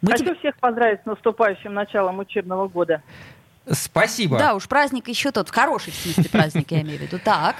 мы 0.01 0.11
хочу 0.11 0.23
тебе- 0.25 0.35
всех 0.35 0.55
поздравить 0.57 1.01
с 1.01 1.05
наступающим 1.05 1.73
началом 1.73 2.19
учебного 2.19 2.67
года. 2.67 3.01
Спасибо. 3.69 4.37
Да, 4.39 4.55
уж 4.55 4.67
праздник 4.67 5.07
еще 5.07 5.31
тот, 5.31 5.49
хороший 5.49 5.91
в 5.91 5.95
смысле 5.95 6.29
праздник, 6.29 6.71
я 6.71 6.81
имею 6.81 6.99
в 6.99 7.01
виду. 7.01 7.19
Так. 7.23 7.55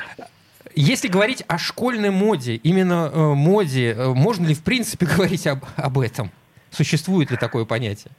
Если 0.73 1.10
говорить 1.10 1.43
о 1.47 1.57
школьной 1.57 2.10
моде, 2.12 2.55
именно 2.55 3.12
э, 3.13 3.17
моде, 3.34 3.91
э, 3.93 4.07
можно 4.13 4.47
ли 4.47 4.53
в 4.53 4.63
принципе 4.63 5.05
говорить 5.15 5.45
об, 5.47 5.65
об 5.75 5.99
этом? 5.99 6.31
Существует 6.69 7.29
ли 7.31 7.38
такое 7.38 7.65
понятие? 7.65 8.12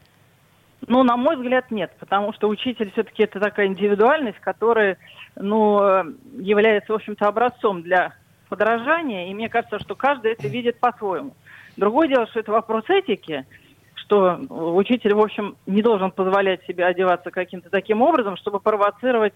Ну, 0.87 1.03
на 1.05 1.17
мой 1.17 1.37
взгляд, 1.37 1.71
нет, 1.71 1.93
потому 1.99 2.33
что 2.35 2.49
учитель 2.49 2.91
все-таки 2.93 3.23
это 3.23 3.41
такая 3.41 3.67
индивидуальность, 3.69 4.39
которая, 4.41 4.99
ну, 5.37 5.81
э, 5.83 6.05
является, 6.41 6.93
в 6.93 6.97
общем-то, 6.97 7.27
образцом 7.27 7.83
для 7.83 8.13
подражания, 8.53 9.31
и 9.31 9.35
мне 9.35 9.49
кажется, 9.49 9.79
что 9.79 9.95
каждый 9.95 10.33
это 10.33 10.47
видит 10.47 10.79
по-своему. 10.79 11.33
Другое 11.79 12.09
дело, 12.09 12.27
что 12.27 12.41
это 12.41 12.53
вопрос 12.53 12.85
этики, 12.91 13.47
что 13.95 14.39
учитель, 14.51 15.15
в 15.15 15.21
общем, 15.21 15.57
не 15.67 15.81
должен 15.81 16.11
позволять 16.11 16.63
себе 16.67 16.85
одеваться 16.85 17.31
каким-то 17.31 17.71
таким 17.71 18.03
образом, 18.03 18.37
чтобы 18.37 18.61
провоцировать 18.61 19.33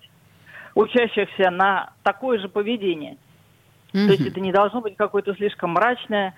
учащихся 0.74 1.50
на 1.50 1.94
такое 2.02 2.38
же 2.38 2.50
поведение. 2.50 3.16
То 3.92 4.12
есть 4.12 4.26
это 4.26 4.40
не 4.40 4.52
должно 4.52 4.82
быть 4.82 4.96
какое-то 4.96 5.34
слишком 5.34 5.70
мрачное, 5.70 6.34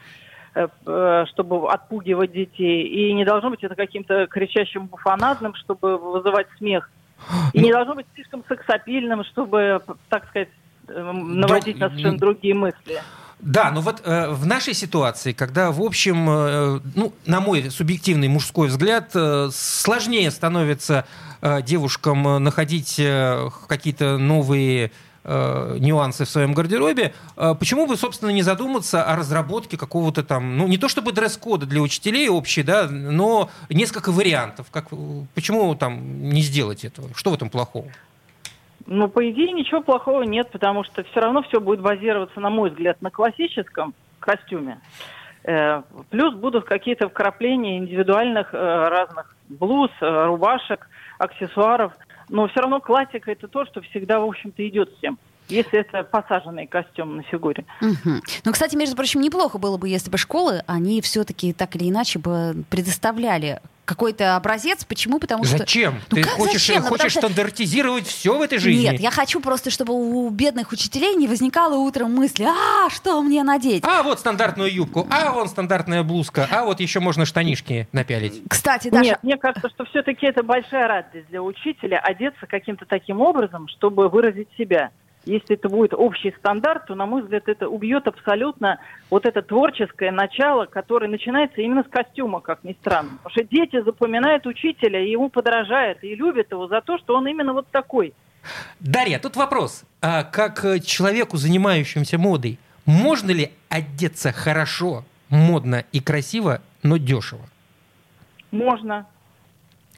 э, 0.55 0.69
э, 0.87 1.25
чтобы 1.31 1.69
отпугивать 1.69 2.31
детей. 2.31 2.87
И 2.87 3.13
не 3.13 3.25
должно 3.25 3.51
быть 3.51 3.65
это 3.65 3.75
каким-то 3.75 4.29
кричащим 4.29 4.87
буфонадным, 4.87 5.57
чтобы 5.57 5.99
вызывать 5.99 6.47
смех. 6.59 6.89
И 7.53 7.59
Ну- 7.59 7.65
не 7.65 7.73
должно 7.73 7.97
быть 7.97 8.07
слишком 8.15 8.45
сексапильным, 8.47 9.25
чтобы, 9.25 9.83
так 10.09 10.29
сказать, 10.29 10.51
э, 10.89 11.13
наводить 11.13 11.79
на 11.79 11.89
совершенно 11.89 12.19
другие 12.19 12.55
мысли. 12.55 13.03
Да, 13.41 13.71
но 13.71 13.81
вот 13.81 14.03
э, 14.05 14.31
в 14.31 14.47
нашей 14.47 14.75
ситуации, 14.75 15.33
когда, 15.33 15.71
в 15.71 15.81
общем, 15.81 16.29
э, 16.29 16.81
ну, 16.97 17.13
на 17.25 17.41
мой 17.41 17.71
субъективный 17.71 18.27
мужской 18.27 18.67
взгляд, 18.67 19.11
э, 19.15 19.51
сложнее 19.53 20.31
становится 20.33 21.05
э, 21.41 21.63
девушкам 21.63 22.27
э, 22.27 22.39
находить 22.41 22.97
э, 22.99 23.49
какие-то 23.69 24.19
новые 24.19 24.91
э, 25.23 25.77
нюансы 25.79 26.25
в 26.25 26.29
своем 26.29 26.53
гардеробе, 26.53 27.15
э, 27.37 27.55
почему 27.57 27.87
бы, 27.87 27.97
собственно, 27.97 28.31
не 28.31 28.43
задуматься 28.43 29.05
о 29.05 29.15
разработке 29.15 29.77
какого-то 29.77 30.25
там, 30.25 30.59
ну, 30.59 30.67
не 30.67 30.77
то 30.77 30.89
чтобы 30.89 31.13
дресс-кода 31.13 31.65
для 31.65 31.81
учителей 31.81 32.29
общий, 32.29 32.65
да, 32.65 32.89
но 32.89 33.51
несколько 33.69 34.11
вариантов. 34.11 34.67
Как, 34.73 34.87
почему 35.37 35.77
там 35.77 36.29
не 36.29 36.43
сделать 36.43 36.85
этого? 36.85 37.09
Что 37.15 37.31
в 37.31 37.35
этом 37.35 37.51
плохого? 37.51 37.87
Ну, 38.91 39.07
по 39.09 39.31
идее, 39.31 39.53
ничего 39.53 39.83
плохого 39.83 40.23
нет, 40.23 40.51
потому 40.51 40.83
что 40.83 41.05
все 41.05 41.21
равно 41.21 41.43
все 41.43 41.61
будет 41.61 41.83
базироваться, 41.83 42.41
на 42.41 42.49
мой 42.49 42.71
взгляд, 42.71 43.03
на 43.03 43.11
классическом 43.11 43.93
костюме. 44.19 44.81
Э, 45.45 45.83
плюс 46.09 46.35
будут 46.35 46.65
какие-то 46.65 47.11
вкрапления 47.11 47.77
индивидуальных 47.77 48.55
э, 48.55 48.57
разных 48.57 49.37
блуз, 49.51 49.91
э, 50.01 50.25
рубашек, 50.25 50.89
аксессуаров. 51.19 51.93
Но 52.31 52.49
все 52.49 52.61
равно 52.61 52.81
классика 52.81 53.31
это 53.31 53.47
то, 53.47 53.67
что 53.67 53.83
всегда, 53.83 54.21
в 54.21 54.25
общем-то, 54.25 54.67
идет 54.67 54.91
всем 54.97 55.19
если 55.49 55.81
это 55.81 56.03
посаженный 56.05 56.67
костюм 56.67 57.17
на 57.17 57.23
фигуре. 57.23 57.65
Угу. 57.81 58.21
Ну, 58.45 58.53
кстати, 58.53 58.77
между 58.77 58.97
прочим, 58.97 59.21
неплохо 59.21 59.59
было 59.59 59.77
бы, 59.77 59.89
если 59.89 60.11
бы 60.11 60.19
школы, 60.19 60.63
они 60.67 61.01
все-таки 61.01 61.53
так 61.53 61.75
или 61.77 61.89
иначе 61.89 62.19
бы 62.19 62.65
предоставляли 62.71 63.61
какой-то 63.89 64.37
образец. 64.37 64.85
Почему? 64.85 65.19
Потому 65.19 65.45
что... 65.45 65.57
Зачем? 65.57 65.95
Ну, 66.11 66.17
Ты 66.17 66.23
хочешь, 66.23 66.67
зачем? 66.67 66.83
Ну, 66.83 66.89
хочешь 66.91 67.13
что... 67.13 67.23
стандартизировать 67.23 68.07
все 68.07 68.37
в 68.37 68.43
этой 68.43 68.59
жизни? 68.59 68.83
Нет, 68.83 69.01
я 69.01 69.11
хочу 69.11 69.41
просто, 69.41 69.71
чтобы 69.71 69.95
у 69.95 70.29
бедных 70.29 70.73
учителей 70.73 71.15
не 71.15 71.27
возникало 71.27 71.77
утром 71.77 72.15
мысли, 72.15 72.45
а, 72.45 72.91
что 72.91 73.23
мне 73.23 73.43
надеть? 73.43 73.83
А, 73.87 74.03
вот 74.03 74.21
стандартную 74.21 74.71
юбку, 74.73 75.09
а, 75.11 75.33
вон 75.33 75.49
стандартная 75.49 76.03
блузка, 76.03 76.47
а 76.51 76.65
вот 76.65 76.81
еще 76.81 77.01
можно 77.01 77.25
штанишки 77.25 77.89
напялить. 77.93 78.43
Кстати, 78.49 78.91
Даша... 78.91 79.05
Нет, 79.05 79.19
мне 79.23 79.39
кажется, 79.39 79.71
что 79.71 79.87
все-таки 79.87 80.27
это 80.27 80.43
большая 80.43 80.87
радость 80.87 81.29
для 81.31 81.43
учителя 81.43 81.99
одеться 81.99 82.47
каким-то 82.47 82.85
таким 82.85 83.23
образом, 83.23 83.69
чтобы 83.69 84.11
выразить 84.11 84.49
себя 84.59 84.91
если 85.25 85.57
это 85.57 85.69
будет 85.69 85.93
общий 85.95 86.35
стандарт, 86.39 86.87
то, 86.87 86.95
на 86.95 87.07
мой 87.07 87.23
взгляд, 87.23 87.49
это 87.49 87.69
убьет 87.69 88.07
абсолютно 88.07 88.79
вот 89.11 89.27
это 89.27 89.43
творческое 89.43 90.11
начало, 90.11 90.67
которое 90.67 91.09
начинается 91.09 91.61
именно 91.61 91.83
с 91.83 91.89
костюма, 91.89 92.41
как 92.41 92.65
ни 92.65 92.73
странно. 92.81 93.11
Потому 93.23 93.31
что 93.31 93.45
дети 93.45 93.83
запоминают 93.83 94.47
учителя, 94.47 95.01
и 95.01 95.11
ему 95.11 95.29
подражают, 95.29 96.03
и 96.03 96.15
любят 96.15 96.51
его 96.51 96.67
за 96.69 96.81
то, 96.81 96.99
что 96.99 97.17
он 97.17 97.27
именно 97.27 97.53
вот 97.53 97.69
такой. 97.69 98.15
Дарья, 98.81 99.19
тут 99.19 99.37
вопрос. 99.37 99.85
А 100.01 100.25
как 100.25 100.65
э, 100.65 100.81
человеку, 100.81 101.37
занимающемуся 101.37 102.19
модой, 102.19 102.59
можно 102.87 103.31
ли 103.31 103.51
одеться 103.69 104.33
хорошо, 104.33 105.05
модно 105.29 105.85
и 105.93 106.01
красиво, 106.01 106.63
но 106.83 106.97
дешево? 106.97 107.47
Можно. 108.51 109.07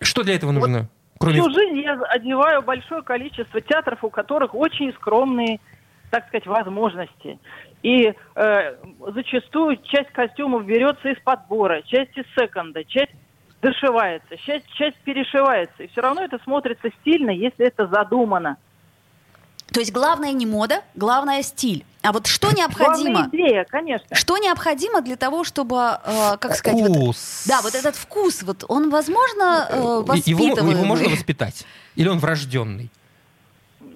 Что 0.00 0.22
для 0.22 0.34
этого 0.34 0.50
нужно? 0.50 0.78
Вот 0.78 0.86
Кроме... 1.20 1.42
Всю 1.42 1.50
жизнь 1.50 1.80
я 1.80 2.00
одеваю 2.08 2.62
большое 2.62 3.02
количество 3.02 3.60
театров, 3.60 4.02
у 4.02 4.08
которых 4.08 4.54
очень 4.54 4.92
скромные, 4.94 5.60
так 6.10 6.26
сказать, 6.28 6.46
возможности. 6.46 7.38
И 7.82 8.14
э, 8.34 8.76
зачастую 9.12 9.76
часть 9.84 10.10
костюмов 10.12 10.64
берется 10.64 11.10
из 11.10 11.18
подбора, 11.20 11.82
часть 11.82 12.16
из 12.16 12.24
секонда, 12.34 12.84
часть 12.84 13.12
дошивается, 13.60 14.34
часть, 14.38 14.66
часть 14.72 14.96
перешивается. 15.04 15.82
И 15.82 15.88
все 15.88 16.00
равно 16.00 16.22
это 16.22 16.38
смотрится 16.42 16.88
стильно, 17.00 17.30
если 17.30 17.66
это 17.66 17.86
задумано. 17.86 18.56
То 19.72 19.80
есть 19.80 19.92
главное 19.92 20.32
не 20.32 20.46
мода, 20.46 20.82
главное 20.94 21.42
стиль. 21.42 21.84
А 22.02 22.12
вот 22.12 22.26
что 22.26 22.50
необходимо? 22.50 23.20
Главная 23.22 23.30
идея, 23.30 23.64
конечно. 23.64 24.16
Что 24.16 24.38
необходимо 24.38 25.02
для 25.02 25.16
того, 25.16 25.44
чтобы, 25.44 25.76
э, 25.76 26.36
как 26.38 26.54
сказать, 26.54 26.80
вкус. 26.80 27.44
Вот, 27.46 27.54
да, 27.54 27.60
вот 27.62 27.74
этот 27.74 27.94
вкус, 27.94 28.42
вот 28.42 28.64
он 28.68 28.90
возможно 28.90 29.68
э, 29.70 30.02
воспитываемый. 30.06 30.60
Его, 30.60 30.70
его 30.70 30.84
можно 30.84 31.08
воспитать? 31.10 31.66
Или 31.96 32.08
он 32.08 32.18
врожденный? 32.18 32.90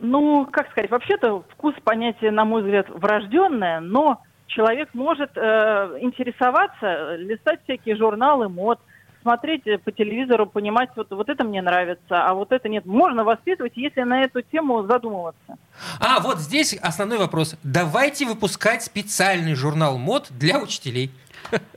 Ну, 0.01 0.47
как 0.51 0.71
сказать, 0.71 0.91
вообще-то 0.91 1.45
вкус 1.51 1.75
понятие, 1.83 2.31
на 2.31 2.45
мой 2.45 2.63
взгляд, 2.63 2.87
врожденное, 2.91 3.81
но 3.81 4.21
человек 4.49 4.91
может 4.93 5.31
э, 5.37 5.99
интересоваться, 6.01 7.17
листать 7.17 7.61
всякие 7.65 7.97
журналы 7.97 8.51
мод, 8.51 8.79
смотреть 9.25 9.67
э, 9.67 9.79
по 9.79 9.91
телевизору, 9.91 10.47
понимать, 10.47 10.91
вот, 10.95 11.11
вот 11.11 11.29
это 11.29 11.45
мне 11.45 11.63
нравится, 11.63 12.29
а 12.29 12.35
вот 12.35 12.53
это 12.53 12.69
нет. 12.69 12.85
Можно 12.85 13.25
воспитывать, 13.25 13.73
если 13.75 14.03
на 14.03 14.23
эту 14.23 14.43
тему 14.43 14.83
задумываться. 14.85 15.57
А, 15.99 16.21
вот 16.21 16.39
здесь 16.39 16.75
основной 16.75 17.19
вопрос. 17.19 17.57
Давайте 17.63 18.27
выпускать 18.27 18.83
специальный 18.83 19.55
журнал 19.55 19.97
мод 19.99 20.27
для 20.31 20.61
учителей. 20.61 21.11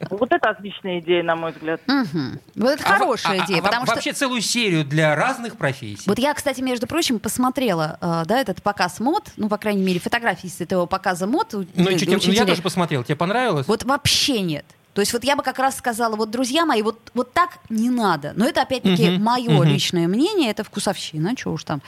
Вот 0.10 0.32
это 0.32 0.50
отличная 0.50 1.00
идея, 1.00 1.24
на 1.24 1.36
мой 1.36 1.52
взгляд. 1.52 1.82
Угу. 1.88 2.40
Вот 2.56 2.70
это 2.70 2.84
а, 2.84 2.98
хорошая 2.98 3.42
а, 3.42 3.46
идея. 3.46 3.60
А, 3.60 3.64
потому 3.64 3.86
что... 3.86 3.96
Вообще 3.96 4.14
целую 4.14 4.42
серию 4.42 4.86
для 4.86 5.16
разных 5.16 5.58
профессий. 5.58 6.04
Вот 6.08 6.20
я, 6.20 6.34
кстати, 6.34 6.62
между 6.62 6.88
прочим, 6.88 7.20
посмотрела 7.20 7.98
э, 8.02 8.24
да, 8.26 8.40
этот 8.40 8.62
показ 8.64 9.00
мод, 9.00 9.30
ну, 9.38 9.50
по 9.50 9.58
крайней 9.58 9.84
мере, 9.84 10.00
фотографии 10.00 10.48
с 10.48 10.62
этого 10.62 10.86
показа 10.86 11.28
мод. 11.28 11.54
Ну, 11.54 11.98
чуть, 11.98 12.10
ну, 12.10 12.34
я 12.34 12.46
тоже 12.46 12.62
посмотрел. 12.62 13.04
Тебе 13.04 13.16
понравилось? 13.16 13.68
Вот 13.68 13.84
вообще 13.84 14.42
нет. 14.42 14.66
То 14.98 15.02
есть 15.02 15.14
вот 15.14 15.24
я 15.24 15.36
бы 15.36 15.44
как 15.44 15.60
раз 15.60 15.78
сказала, 15.78 16.16
вот, 16.16 16.32
друзья 16.32 16.66
мои, 16.66 16.82
вот, 16.82 16.98
вот 17.14 17.32
так 17.32 17.60
не 17.70 17.92
надо. 17.92 18.34
Но 18.36 18.48
это, 18.48 18.64
опять-таки, 18.64 19.12
угу, 19.12 19.22
мое 19.22 19.54
угу. 19.54 19.62
личное 19.62 20.08
мнение, 20.08 20.50
это 20.50 20.64
вкусовщина, 20.64 21.36
что 21.38 21.52
уж 21.52 21.66
там. 21.66 21.84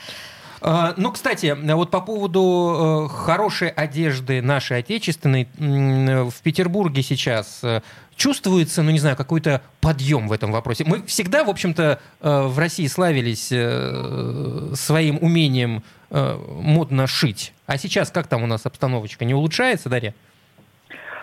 А, 0.60 0.94
ну, 0.96 1.10
кстати, 1.10 1.56
вот 1.72 1.90
по 1.90 2.02
поводу 2.02 3.08
э, 3.10 3.12
хорошей 3.12 3.70
одежды 3.70 4.40
нашей 4.40 4.78
отечественной, 4.78 5.48
в 5.58 6.34
Петербурге 6.44 7.02
сейчас 7.02 7.58
э, 7.64 7.80
чувствуется, 8.14 8.84
ну, 8.84 8.92
не 8.92 9.00
знаю, 9.00 9.16
какой-то 9.16 9.60
подъем 9.80 10.28
в 10.28 10.32
этом 10.32 10.52
вопросе. 10.52 10.84
Мы 10.84 11.02
всегда, 11.02 11.42
в 11.42 11.50
общем-то, 11.50 11.98
э, 12.20 12.42
в 12.42 12.56
России 12.60 12.86
славились 12.86 13.48
своим 14.78 15.18
умением 15.20 15.82
модно 16.10 17.08
шить. 17.08 17.54
А 17.66 17.76
сейчас 17.76 18.12
как 18.12 18.28
там 18.28 18.44
у 18.44 18.46
нас 18.46 18.66
обстановочка? 18.66 19.24
Не 19.24 19.34
улучшается, 19.34 19.88
Дарья? 19.88 20.14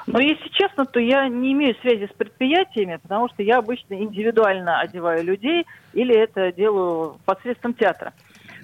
Но 0.07 0.19
если 0.19 0.47
честно, 0.49 0.85
то 0.85 0.99
я 0.99 1.27
не 1.27 1.51
имею 1.51 1.75
связи 1.81 2.07
с 2.07 2.15
предприятиями, 2.15 2.97
потому 3.01 3.27
что 3.27 3.43
я 3.43 3.57
обычно 3.57 3.93
индивидуально 3.95 4.79
одеваю 4.79 5.23
людей 5.23 5.65
или 5.93 6.15
это 6.15 6.51
делаю 6.53 7.19
посредством 7.25 7.73
театра. 7.73 8.13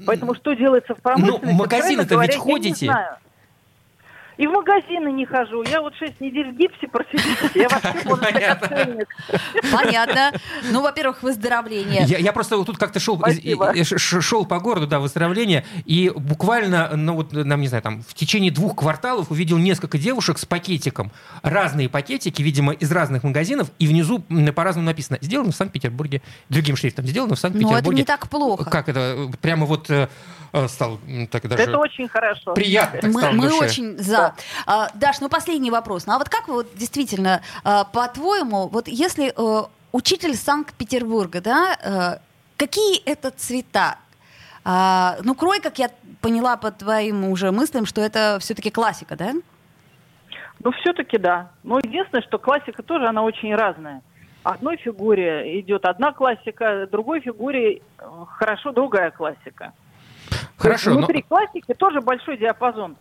Поэтому 0.06 0.36
что 0.36 0.54
делается 0.54 0.96
в 0.96 1.02
промышленности? 1.02 1.46
Ну, 1.46 1.54
магазины-то 1.54 2.20
ведь 2.22 2.38
ходите. 2.38 2.86
Я 2.86 2.92
не 2.92 2.98
знаю. 2.98 3.18
И 4.38 4.48
в 4.48 4.52
магазины 4.52 5.12
не 5.12 5.26
хожу. 5.26 5.64
Я 5.64 5.82
вот 5.82 5.96
6 5.96 6.20
недель 6.20 6.52
в 6.52 6.58
гипсе 6.58 6.88
просидела. 6.88 7.52
Я 7.56 7.70
вообще 7.70 9.06
Понятно. 9.72 10.32
Ну, 10.72 10.82
во-первых, 10.82 11.24
выздоровление. 11.24 12.04
Я, 12.06 12.18
я 12.18 12.34
просто 12.34 12.58
вот 12.58 12.68
тут 12.68 12.78
как-то 12.78 13.00
шел, 13.00 13.22
шел 13.96 14.46
по 14.46 14.60
городу, 14.60 14.88
да, 14.88 15.00
выздоровление, 15.00 15.66
и 15.86 16.12
буквально, 16.16 16.92
ну 16.96 17.16
вот, 17.16 17.32
нам, 17.32 17.62
не 17.62 17.68
знаю, 17.68 17.84
там, 17.84 18.02
в 18.02 18.14
течение 18.14 18.52
двух 18.52 18.76
кварталов 18.76 19.32
увидел 19.32 19.58
несколько 19.58 19.98
девушек 19.98 20.38
с 20.38 20.46
пакетиком. 20.46 21.12
Разные 21.42 21.90
пакетики, 21.90 22.42
видимо, 22.42 22.74
из 22.74 22.92
разных 22.92 23.24
магазинов, 23.24 23.72
и 23.80 23.88
внизу 23.88 24.24
по-разному 24.56 24.86
написано 24.86 25.18
«Сделано 25.22 25.52
в 25.52 25.56
Санкт-Петербурге», 25.56 26.22
другим 26.50 26.76
шрифтом 26.76 27.06
«Сделано 27.06 27.36
в 27.36 27.40
Санкт-Петербурге». 27.40 27.84
Ну, 27.84 27.92
это 27.92 27.98
не 27.98 28.04
так 28.04 28.30
плохо. 28.30 28.70
Как 28.70 28.90
это? 28.90 29.30
Прямо 29.42 29.66
вот 29.66 29.90
э, 29.90 30.08
э, 30.52 30.68
стал 30.68 31.00
так 31.32 31.48
даже... 31.48 31.64
Это 31.64 31.78
очень 31.78 32.08
хорошо. 32.08 32.54
Приятно 32.54 33.10
мы, 33.10 33.32
мы 33.32 33.54
очень 33.54 33.98
за. 33.98 34.23
Да. 34.24 34.34
А, 34.66 34.90
Даш, 34.94 35.20
ну 35.22 35.30
последний 35.30 35.72
вопрос. 35.72 36.06
Ну 36.06 36.14
а 36.14 36.18
вот 36.18 36.30
как 36.30 36.48
вот 36.48 36.68
действительно, 36.76 37.42
а, 37.64 37.84
по-твоему, 37.84 38.68
вот 38.68 38.88
если 38.88 39.34
а, 39.36 39.70
учитель 39.92 40.36
Санкт-Петербурга, 40.36 41.42
да, 41.42 41.78
а, 41.84 42.20
какие 42.58 43.02
это 43.04 43.32
цвета? 43.32 43.98
А, 44.66 45.18
ну, 45.24 45.36
крой, 45.36 45.60
как 45.60 45.78
я 45.80 45.90
поняла 46.22 46.56
по 46.56 46.72
твоим 46.72 47.26
уже 47.26 47.52
мыслям, 47.52 47.86
что 47.86 48.02
это 48.02 48.38
все-таки 48.40 48.72
классика, 48.72 49.16
да? 49.16 49.34
Ну, 50.60 50.72
все-таки 50.72 51.18
да. 51.18 51.52
Но 51.64 51.80
единственное, 51.80 52.22
что 52.22 52.40
классика 52.40 52.82
тоже, 52.82 53.08
она 53.08 53.24
очень 53.24 53.54
разная. 53.54 54.02
Одной 54.44 54.78
фигуре 54.78 55.60
идет 55.60 55.86
одна 55.86 56.12
классика, 56.14 56.88
другой 56.92 57.22
фигуре 57.22 57.82
хорошо 58.28 58.72
другая 58.72 59.12
классика. 59.12 59.74
Хорошо. 60.58 60.92
Внутри 60.92 61.26
но... 61.30 61.36
классики 61.36 61.74
тоже 61.74 62.02
большой 62.02 62.38
диапазон. 62.38 62.96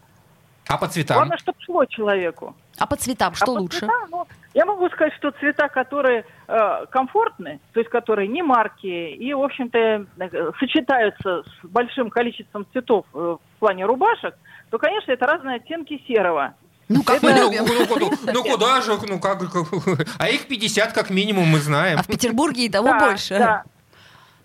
А 0.69 0.79
по 0.79 0.89
цветам? 0.89 1.17
Главное, 1.17 1.39
чтобы 1.39 1.59
шло 1.61 1.85
человеку. 1.85 2.55
А 2.79 2.87
по 2.87 2.97
цветам 2.97 3.35
что 3.35 3.53
а 3.57 3.61
лучше? 3.61 3.81
По 3.81 3.87
цветам, 3.87 4.09
ну, 4.11 4.27
я 4.55 4.65
могу 4.65 4.89
сказать, 4.91 5.13
что 5.15 5.31
цвета, 5.33 5.69
которые 5.69 6.25
э, 6.49 6.87
комфортны, 6.91 7.61
то 7.73 7.81
есть 7.81 7.91
которые 7.91 8.29
не 8.29 8.43
маркие 8.43 9.15
и, 9.15 9.33
в 9.35 9.43
общем-то, 9.43 9.79
э, 9.79 10.53
сочетаются 10.59 11.43
с 11.43 11.67
большим 11.67 12.11
количеством 12.11 12.67
цветов 12.73 13.07
э, 13.15 13.19
в 13.19 13.59
плане 13.59 13.87
рубашек, 13.87 14.35
то, 14.71 14.79
конечно, 14.79 15.13
это 15.13 15.27
разные 15.27 15.57
оттенки 15.57 16.03
серого. 16.07 16.55
Ну, 16.89 17.03
как 17.03 17.23
мы 17.23 17.33
любим. 17.39 17.65
Ну, 17.67 17.87
ну, 17.89 18.11
ну, 18.11 18.33
ну, 18.33 18.43
куда 18.45 18.81
же, 18.81 18.99
ну, 19.09 19.19
как, 19.19 19.41
как, 19.41 19.67
а 20.19 20.29
их 20.29 20.47
50 20.47 20.93
как 20.93 21.11
минимум 21.11 21.49
мы 21.49 21.59
знаем. 21.59 21.99
А 21.99 22.03
в 22.03 22.07
Петербурге 22.07 22.67
и 22.67 22.69
того 22.69 22.89
да, 22.89 22.99
больше. 22.99 23.39
Да. 23.39 23.65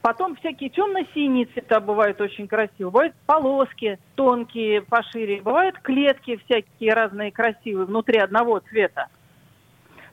Потом 0.08 0.38
всякие 0.38 0.70
темно-синие 0.70 1.48
цвета 1.48 1.82
бывают 1.82 2.22
очень 2.22 2.48
красивые. 2.48 2.92
Бывают 2.92 3.14
полоски 3.26 4.00
тонкие, 4.16 4.82
пошире. 4.82 5.42
Бывают 5.42 5.78
клетки 5.80 6.40
всякие 6.46 6.94
разные 6.94 7.30
красивые 7.30 7.88
внутри 7.88 8.18
одного 8.18 8.60
цвета. 8.60 9.10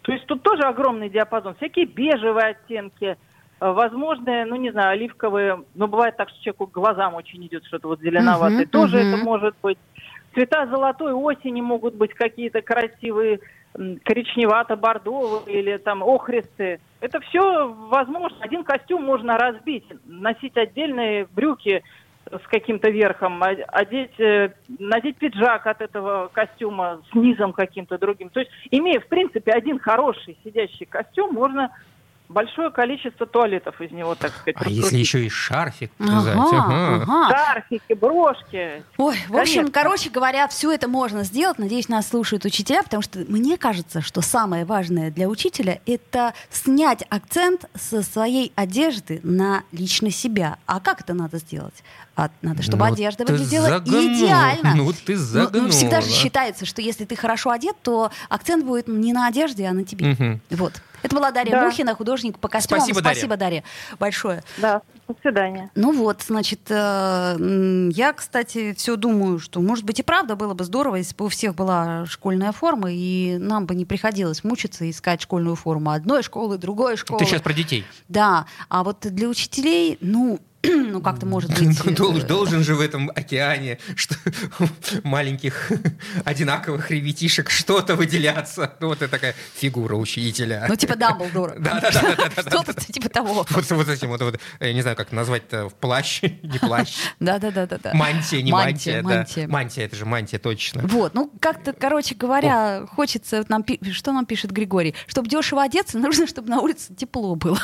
То 0.03 0.11
есть 0.11 0.27
тут 0.27 0.43
тоже 0.43 0.63
огромный 0.63 1.11
диапазон. 1.11 1.55
Всякие 1.55 1.87
бежевые 1.87 2.57
оттенки, 2.57 3.05
э, 3.05 3.17
возможные, 3.61 4.47
ну 4.47 4.57
не 4.57 4.73
знаю, 4.73 4.95
оливковые, 4.95 5.63
но 5.75 5.87
бывает 5.87 6.17
так, 6.17 6.29
что 6.29 6.41
человеку 6.43 6.67
глазам 6.67 7.15
очень 7.15 7.47
идет 7.47 7.65
что-то 7.65 7.87
вот 7.87 8.01
зеленоватое. 8.01 8.63
Мгм, 8.63 8.71
тоже 8.71 8.97
мгм. 8.97 9.07
это 9.07 9.17
может 9.19 9.55
быть. 9.63 9.79
Цвета 10.33 10.67
золотой 10.67 11.13
осени 11.13 11.61
могут 11.61 11.95
быть 11.95 12.15
какие-то 12.15 12.63
красивые, 12.63 13.39
коричневато-бордовые 13.75 15.59
или 15.59 15.77
там 15.79 16.03
охристые. 16.03 16.81
Это 17.01 17.21
все 17.21 17.69
возможно. 17.69 18.39
Один 18.41 18.65
костюм 18.65 19.05
можно 19.05 19.37
разбить, 19.37 19.85
носить 20.05 20.57
отдельные 20.57 21.27
брюки 21.27 21.83
с 22.31 22.47
каким-то 22.49 22.91
верхом, 22.91 23.43
а- 23.43 23.49
одеть, 23.49 24.19
э, 24.19 24.51
надеть 24.79 25.19
пиджак 25.19 25.67
от 25.67 25.83
этого 25.83 26.31
костюма 26.33 27.03
с 27.11 27.15
низом 27.15 27.53
каким-то 27.53 27.99
другим. 27.99 28.31
То 28.31 28.41
есть, 28.41 28.51
имея, 28.71 29.01
в 29.01 29.09
принципе, 29.09 29.53
один 29.53 29.79
хороший 29.79 30.39
сидящий 30.43 30.87
костюм, 30.87 31.35
можно 31.35 31.71
большое 32.35 32.71
количество 32.71 33.27
туалетов 33.27 33.81
из 33.81 33.93
него, 33.93 34.15
так 34.17 34.33
сказать, 34.35 34.57
А 34.59 34.69
если 34.69 34.99
еще 34.99 35.25
и 35.25 35.29
шарфик 35.31 35.93
Ага, 35.99 36.11
связать? 36.11 36.37
Ага. 36.37 37.03
ага. 37.03 37.29
Шарфики, 37.31 37.93
брошки. 37.95 38.85
Ой, 38.99 39.17
в 39.29 39.37
общем, 39.37 39.55
Конечно. 39.61 39.71
короче 39.73 40.11
говоря, 40.11 40.49
все 40.49 40.73
это 40.73 40.89
можно 40.89 41.23
сделать. 41.23 41.59
Надеюсь, 41.59 41.89
нас 41.89 42.09
слушают 42.09 42.45
учителя, 42.45 42.83
потому 42.83 43.03
что 43.03 43.21
мне 43.29 43.57
кажется, 43.57 44.03
что 44.03 44.21
самое 44.21 44.65
важное 44.65 45.11
для 45.11 45.29
учителя 45.29 45.81
это 45.87 46.35
снять 46.51 47.05
акцент 47.09 47.67
со 47.75 48.03
своей 48.03 48.53
одежды 48.57 49.21
на 49.23 49.63
лично 49.73 50.11
себя. 50.11 50.59
А 50.67 50.81
как 50.81 51.01
это 51.01 51.15
надо 51.15 51.39
сделать? 51.39 51.85
А 52.17 52.31
надо, 52.43 52.63
чтобы 52.63 52.87
Ну, 52.87 52.93
одежда 52.93 53.25
выглядела 53.25 53.69
загнул. 53.69 54.01
идеально. 54.01 54.75
Ну, 54.77 54.93
ты 54.93 55.17
Ну, 55.17 55.49
ну, 55.53 55.69
всегда 55.71 56.01
же 56.01 56.07
загнула. 56.07 56.23
считается, 56.23 56.65
что 56.65 56.81
если 56.81 57.05
ты 57.05 57.17
хорошо 57.17 57.51
одет, 57.51 57.75
то 57.83 58.13
акцент 58.29 58.65
будет 58.65 58.87
не 58.87 59.13
на 59.13 59.27
одежде, 59.27 59.67
а 59.67 59.73
на 59.73 59.85
тебе. 59.85 60.07
Мгм. 60.13 60.41
Вот. 60.51 60.75
Это 61.03 61.17
была 61.17 61.33
Дарья 61.33 61.51
Да. 61.51 61.65
Мухина, 61.65 61.95
художник 61.95 62.39
по 62.39 62.49
костюмам. 62.49 62.81
Спасибо, 62.83 63.03
Дарья. 63.03 63.15
Спасибо, 63.19 63.37
Дарья, 63.37 63.65
большое. 63.99 64.43
Да, 64.59 64.81
до 65.09 65.15
свидания. 65.21 65.71
Ну 65.75 65.93
вот, 65.93 66.23
значит, 66.27 66.61
э, 66.71 67.89
я, 67.93 68.13
кстати, 68.13 68.73
все 68.75 68.97
думаю, 68.97 69.39
что, 69.41 69.61
может 69.61 69.85
быть, 69.85 69.99
и 69.99 70.03
правда 70.03 70.37
было 70.37 70.55
бы 70.55 70.65
здорово, 70.65 70.97
если 70.97 71.15
бы 71.17 71.27
у 71.27 71.29
всех 71.29 71.55
была 71.57 72.07
школьная 72.07 72.53
форма, 72.53 72.89
и 72.93 73.37
нам 73.39 73.67
бы 73.67 73.75
не 73.75 73.85
приходилось 73.85 74.45
мучиться 74.45 74.85
и 74.85 74.91
искать 74.93 75.21
школьную 75.21 75.57
форму 75.57 75.91
одной 75.91 76.23
школы, 76.23 76.59
другой 76.59 76.97
школы. 76.97 77.19
Ты 77.19 77.27
сейчас 77.27 77.43
про 77.43 77.53
детей. 77.53 77.85
Да, 78.09 78.47
а 78.69 78.83
вот 78.85 79.01
для 79.03 79.29
учителей, 79.29 79.99
ну, 80.01 80.39
ну 80.93 81.01
как-то 81.01 81.27
может 81.27 81.51
быть... 81.51 81.85
Ну, 81.85 81.93
Должен, 81.95 82.23
э, 82.23 82.27
должен 82.27 82.65
же 82.65 82.75
в 82.75 82.81
этом 82.81 83.11
океане 83.15 83.79
что, 83.97 84.15
маленьких 85.03 85.73
одинаковых 86.25 86.91
ребятишек 86.91 87.51
что-то 87.51 87.97
выделяться. 87.97 88.75
Ну, 88.81 88.89
вот 88.89 89.03
это 89.03 89.09
такая 89.09 89.35
фигура 89.55 89.97
учителя. 89.97 90.67
Ну, 90.69 90.77
типа 90.77 90.97
Дамблдора. 90.97 91.55
Да-да-да-да-да-да. 91.59 92.51
Что-то 92.51 92.75
типа 92.93 93.09
того. 93.09 93.47
Вот, 93.49 93.71
вот 93.71 93.89
этим 93.89 94.09
вот, 94.09 94.21
вот, 94.23 94.41
я 94.61 94.73
не 94.73 94.83
знаю, 94.83 94.97
как 94.97 95.13
назвать-то, 95.13 95.71
плащ, 95.81 96.23
не 96.23 96.59
плащ. 96.59 96.95
Да-да-да-да. 97.21 97.93
Мантия, 97.95 98.43
не 98.43 98.53
Мантия, 98.53 99.03
мантия. 99.03 99.03
да. 99.03 99.09
мантия. 99.09 99.49
Мантия, 99.49 99.85
это 99.85 99.97
же 99.97 100.05
мантия, 100.05 100.39
точно. 100.39 100.83
Вот, 100.87 101.15
ну 101.15 101.31
как-то, 101.41 101.73
короче 101.73 102.15
говоря, 102.15 102.87
хочется 102.91 103.45
нам 103.49 103.63
пи- 103.63 103.81
что 103.93 104.13
нам 104.13 104.27
пишет 104.27 104.51
Григорий, 104.51 104.95
чтобы 105.07 105.29
дешево 105.29 105.63
одеться, 105.63 105.99
нужно, 105.99 106.27
чтобы 106.27 106.49
на 106.49 106.61
улице 106.61 106.95
тепло 106.95 107.35
было. 107.35 107.59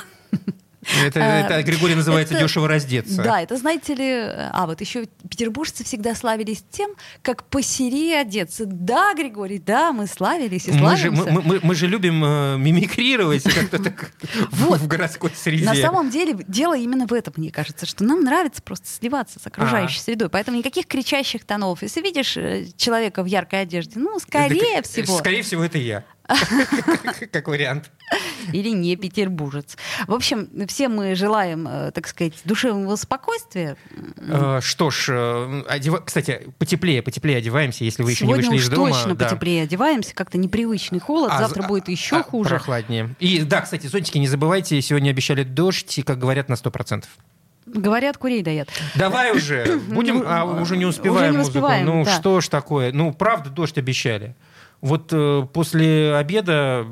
Это, 1.04 1.20
А, 1.22 1.38
это 1.40 1.62
Григорий 1.62 1.94
называется 1.94 2.34
это- 2.34 2.44
дешево 2.44 2.66
раздеться. 2.66 3.22
Да, 3.22 3.42
это 3.42 3.56
знаете 3.58 3.94
ли, 3.94 4.10
а 4.50 4.64
вот 4.66 4.80
еще 4.80 5.06
петербуржцы 5.28 5.84
всегда 5.84 6.14
славились 6.14 6.64
тем, 6.70 6.90
как 7.22 7.44
посерее 7.44 8.20
одеться. 8.20 8.64
Да, 8.66 9.12
Григорий, 9.14 9.58
да, 9.58 9.92
мы 9.92 10.06
славились 10.06 10.68
и 10.68 10.72
Мы 10.72 10.96
же, 10.96 11.10
славимся. 11.12 11.30
мы, 11.30 11.42
мы- 11.42 11.60
мы 11.62 11.74
же 11.74 11.86
любим 11.86 12.24
э, 12.24 12.56
мимикрировать 12.56 13.42
как-то 13.42 13.78
так 13.82 14.12
Вот. 14.52 14.80
в 14.80 14.86
городской 14.86 15.30
среде. 15.36 15.64
На 15.66 15.74
самом 15.74 16.08
деле 16.08 16.36
дело 16.48 16.76
именно 16.76 17.06
в 17.06 17.12
этом, 17.12 17.34
мне 17.36 17.50
кажется, 17.50 17.84
что 17.84 18.02
нам 18.04 18.22
нравится 18.24 18.62
просто 18.62 18.88
сливаться 18.88 19.38
с 19.38 19.46
окружающей 19.46 20.00
А. 20.00 20.02
средой. 20.02 20.30
Поэтому 20.30 20.56
никаких 20.56 20.86
кричащих 20.86 21.44
тонов. 21.44 21.82
Если 21.82 22.00
видишь 22.00 22.36
э, 22.38 22.66
человека 22.76 23.22
в 23.22 23.26
яркой 23.26 23.62
одежде, 23.62 23.98
ну, 24.00 24.18
скорее 24.18 24.78
Это- 24.78 24.88
всего, 24.88 25.18
Скорее 25.18 25.42
всего, 25.42 25.62
это 25.62 25.76
я. 25.78 26.04
Как 27.32 27.48
вариант. 27.48 27.90
или 28.52 28.70
не 28.70 28.96
петербуржец. 28.96 29.76
В 30.06 30.14
общем, 30.14 30.48
все 30.68 30.88
мы 30.88 31.14
желаем, 31.14 31.66
э, 31.68 31.90
так 31.92 32.06
сказать, 32.06 32.34
душевного 32.44 32.96
спокойствия. 32.96 33.76
Э, 34.16 34.60
Что 34.62 34.90
ж, 34.90 35.08
э, 35.10 35.62
одева- 35.68 36.02
кстати, 36.04 36.52
потеплее, 36.58 37.02
потеплее 37.02 37.38
одеваемся, 37.38 37.84
если 37.84 38.02
вы 38.02 38.12
еще 38.12 38.26
не 38.26 38.34
вышли 38.34 38.56
из 38.56 38.68
дома. 38.68 38.90
точно 38.90 39.14
да. 39.14 39.24
потеплее 39.26 39.62
одеваемся, 39.64 40.14
как-то 40.14 40.38
непривычный 40.38 41.00
холод. 41.00 41.30
А, 41.32 41.38
Завтра 41.38 41.64
а, 41.64 41.68
будет 41.68 41.88
еще 41.88 42.18
а, 42.18 42.22
хуже. 42.22 42.50
Прохладнее. 42.50 43.14
И 43.18 43.42
да, 43.42 43.60
кстати, 43.60 43.86
зонтики 43.86 44.18
не 44.18 44.28
забывайте, 44.28 44.80
сегодня 44.80 45.10
обещали 45.10 45.42
дождь, 45.44 45.98
и, 45.98 46.02
как 46.02 46.18
говорят, 46.18 46.48
на 46.48 46.54
100%. 46.54 47.04
Говорят, 47.66 48.18
курей 48.18 48.42
дает. 48.42 48.68
Давай 48.96 49.36
уже, 49.36 49.78
будем, 49.88 50.24
а 50.26 50.44
уже 50.44 50.76
не 50.76 50.86
успеваем 50.86 51.22
Уже 51.22 51.30
не 51.30 51.36
музыку. 51.38 51.58
успеваем, 51.58 51.86
ну 51.86 52.04
да. 52.04 52.10
что 52.16 52.40
ж 52.40 52.48
такое? 52.48 52.92
Ну, 52.92 53.12
правда, 53.12 53.50
дождь 53.50 53.78
обещали. 53.78 54.34
Вот 54.80 55.12
э, 55.12 55.46
после 55.52 56.14
обеда 56.14 56.86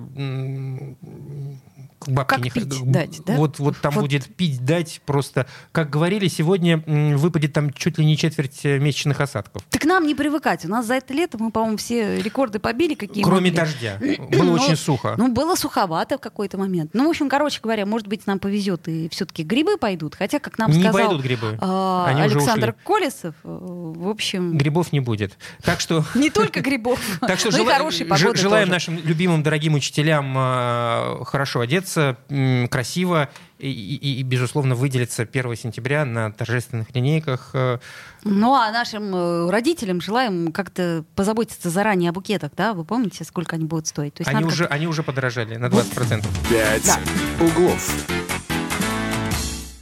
бабке 2.10 2.34
Как 2.36 2.44
не 2.44 2.50
пить 2.50 2.62
ходил. 2.64 2.86
дать, 2.86 3.20
да? 3.26 3.34
Вот, 3.36 3.58
вот 3.58 3.76
там 3.78 3.92
Вот. 3.94 4.02
будет 4.02 4.26
пить 4.34 4.64
дать 4.64 5.00
просто. 5.06 5.46
Как 5.72 5.90
говорили, 5.90 6.28
сегодня 6.28 6.82
выпадет 7.16 7.52
там 7.52 7.72
чуть 7.72 7.98
ли 7.98 8.04
не 8.04 8.16
четверть 8.16 8.60
э, 8.64 8.78
месячных 8.78 9.20
осадков. 9.20 9.62
Так 9.70 9.84
нам 9.84 10.06
не 10.06 10.14
привыкать. 10.14 10.64
У 10.64 10.68
нас 10.68 10.86
за 10.86 10.94
это 10.94 11.12
лето 11.14 11.38
мы, 11.38 11.50
по-моему, 11.50 11.76
все 11.76 12.20
рекорды 12.20 12.58
побили, 12.58 12.94
какие 12.94 13.22
Кроме 13.22 13.50
могли. 13.50 13.56
дождя. 13.56 13.98
Было 14.30 14.42
Ну, 14.44 14.52
очень 14.52 14.76
сухо. 14.76 15.14
Ну, 15.18 15.28
было 15.32 15.54
суховато 15.54 16.18
в 16.18 16.20
какой-то 16.20 16.58
момент. 16.58 16.90
Ну, 16.94 17.06
в 17.06 17.10
общем, 17.10 17.28
короче 17.28 17.60
говоря, 17.62 17.86
может 17.86 18.08
быть, 18.08 18.26
нам 18.26 18.38
повезет, 18.38 18.88
и 18.88 19.08
все-таки 19.10 19.42
грибы 19.42 19.76
пойдут. 19.76 20.14
Хотя, 20.14 20.38
как 20.38 20.58
нам 20.58 20.70
не 20.70 20.80
сказал 20.82 20.92
пойдут 21.08 21.22
грибы. 21.22 21.58
а, 21.60 22.06
Они 22.08 22.20
Александр. 22.22 22.74
Колесов, 22.84 23.34
э, 23.44 23.48
в 23.48 24.08
общем, 24.08 24.56
Грибов 24.56 24.92
не 24.92 25.00
будет. 25.00 25.36
Так 25.62 25.80
что 25.80 26.04
не 26.14 26.30
только 26.30 26.60
грибов, 26.60 27.00
Так 27.20 27.38
что 27.38 27.50
но 27.50 28.34
желаем 28.34 28.68
нашим 28.68 28.98
любимым, 28.98 29.42
дорогим 29.42 29.74
учителям 29.74 30.34
э, 30.36 31.24
хорошо 31.24 31.60
одеться, 31.60 31.97
м, 32.28 32.68
красиво 32.68 33.28
и, 33.58 33.68
и- 33.70 34.20
и, 34.20 34.22
безусловно, 34.22 34.74
выделиться 34.74 35.24
1 35.24 35.56
сентября 35.56 36.04
на 36.04 36.30
торжественных 36.32 36.94
линейках. 36.94 37.50
э. 37.54 37.78
Ну, 38.24 38.54
а 38.54 38.70
нашим 38.72 39.14
э, 39.14 39.50
родителям 39.50 40.00
желаем 40.00 40.52
как-то 40.52 41.04
позаботиться 41.14 41.70
заранее 41.70 42.10
о 42.10 42.12
букетах, 42.12 42.52
да? 42.56 42.72
Вы 42.74 42.84
помните, 42.84 43.24
сколько 43.24 43.56
они 43.56 43.64
будут 43.64 43.86
стоить? 43.86 44.14
То 44.14 44.22
есть 44.22 44.30
Они 44.34 44.44
уже, 44.44 44.66
они 44.66 44.86
уже 44.86 45.02
подорожали 45.02 45.56
на 45.56 45.66
20%. 45.68 46.26
«Пять 46.50 46.84
Да. 46.86 46.98
углов». 47.44 48.17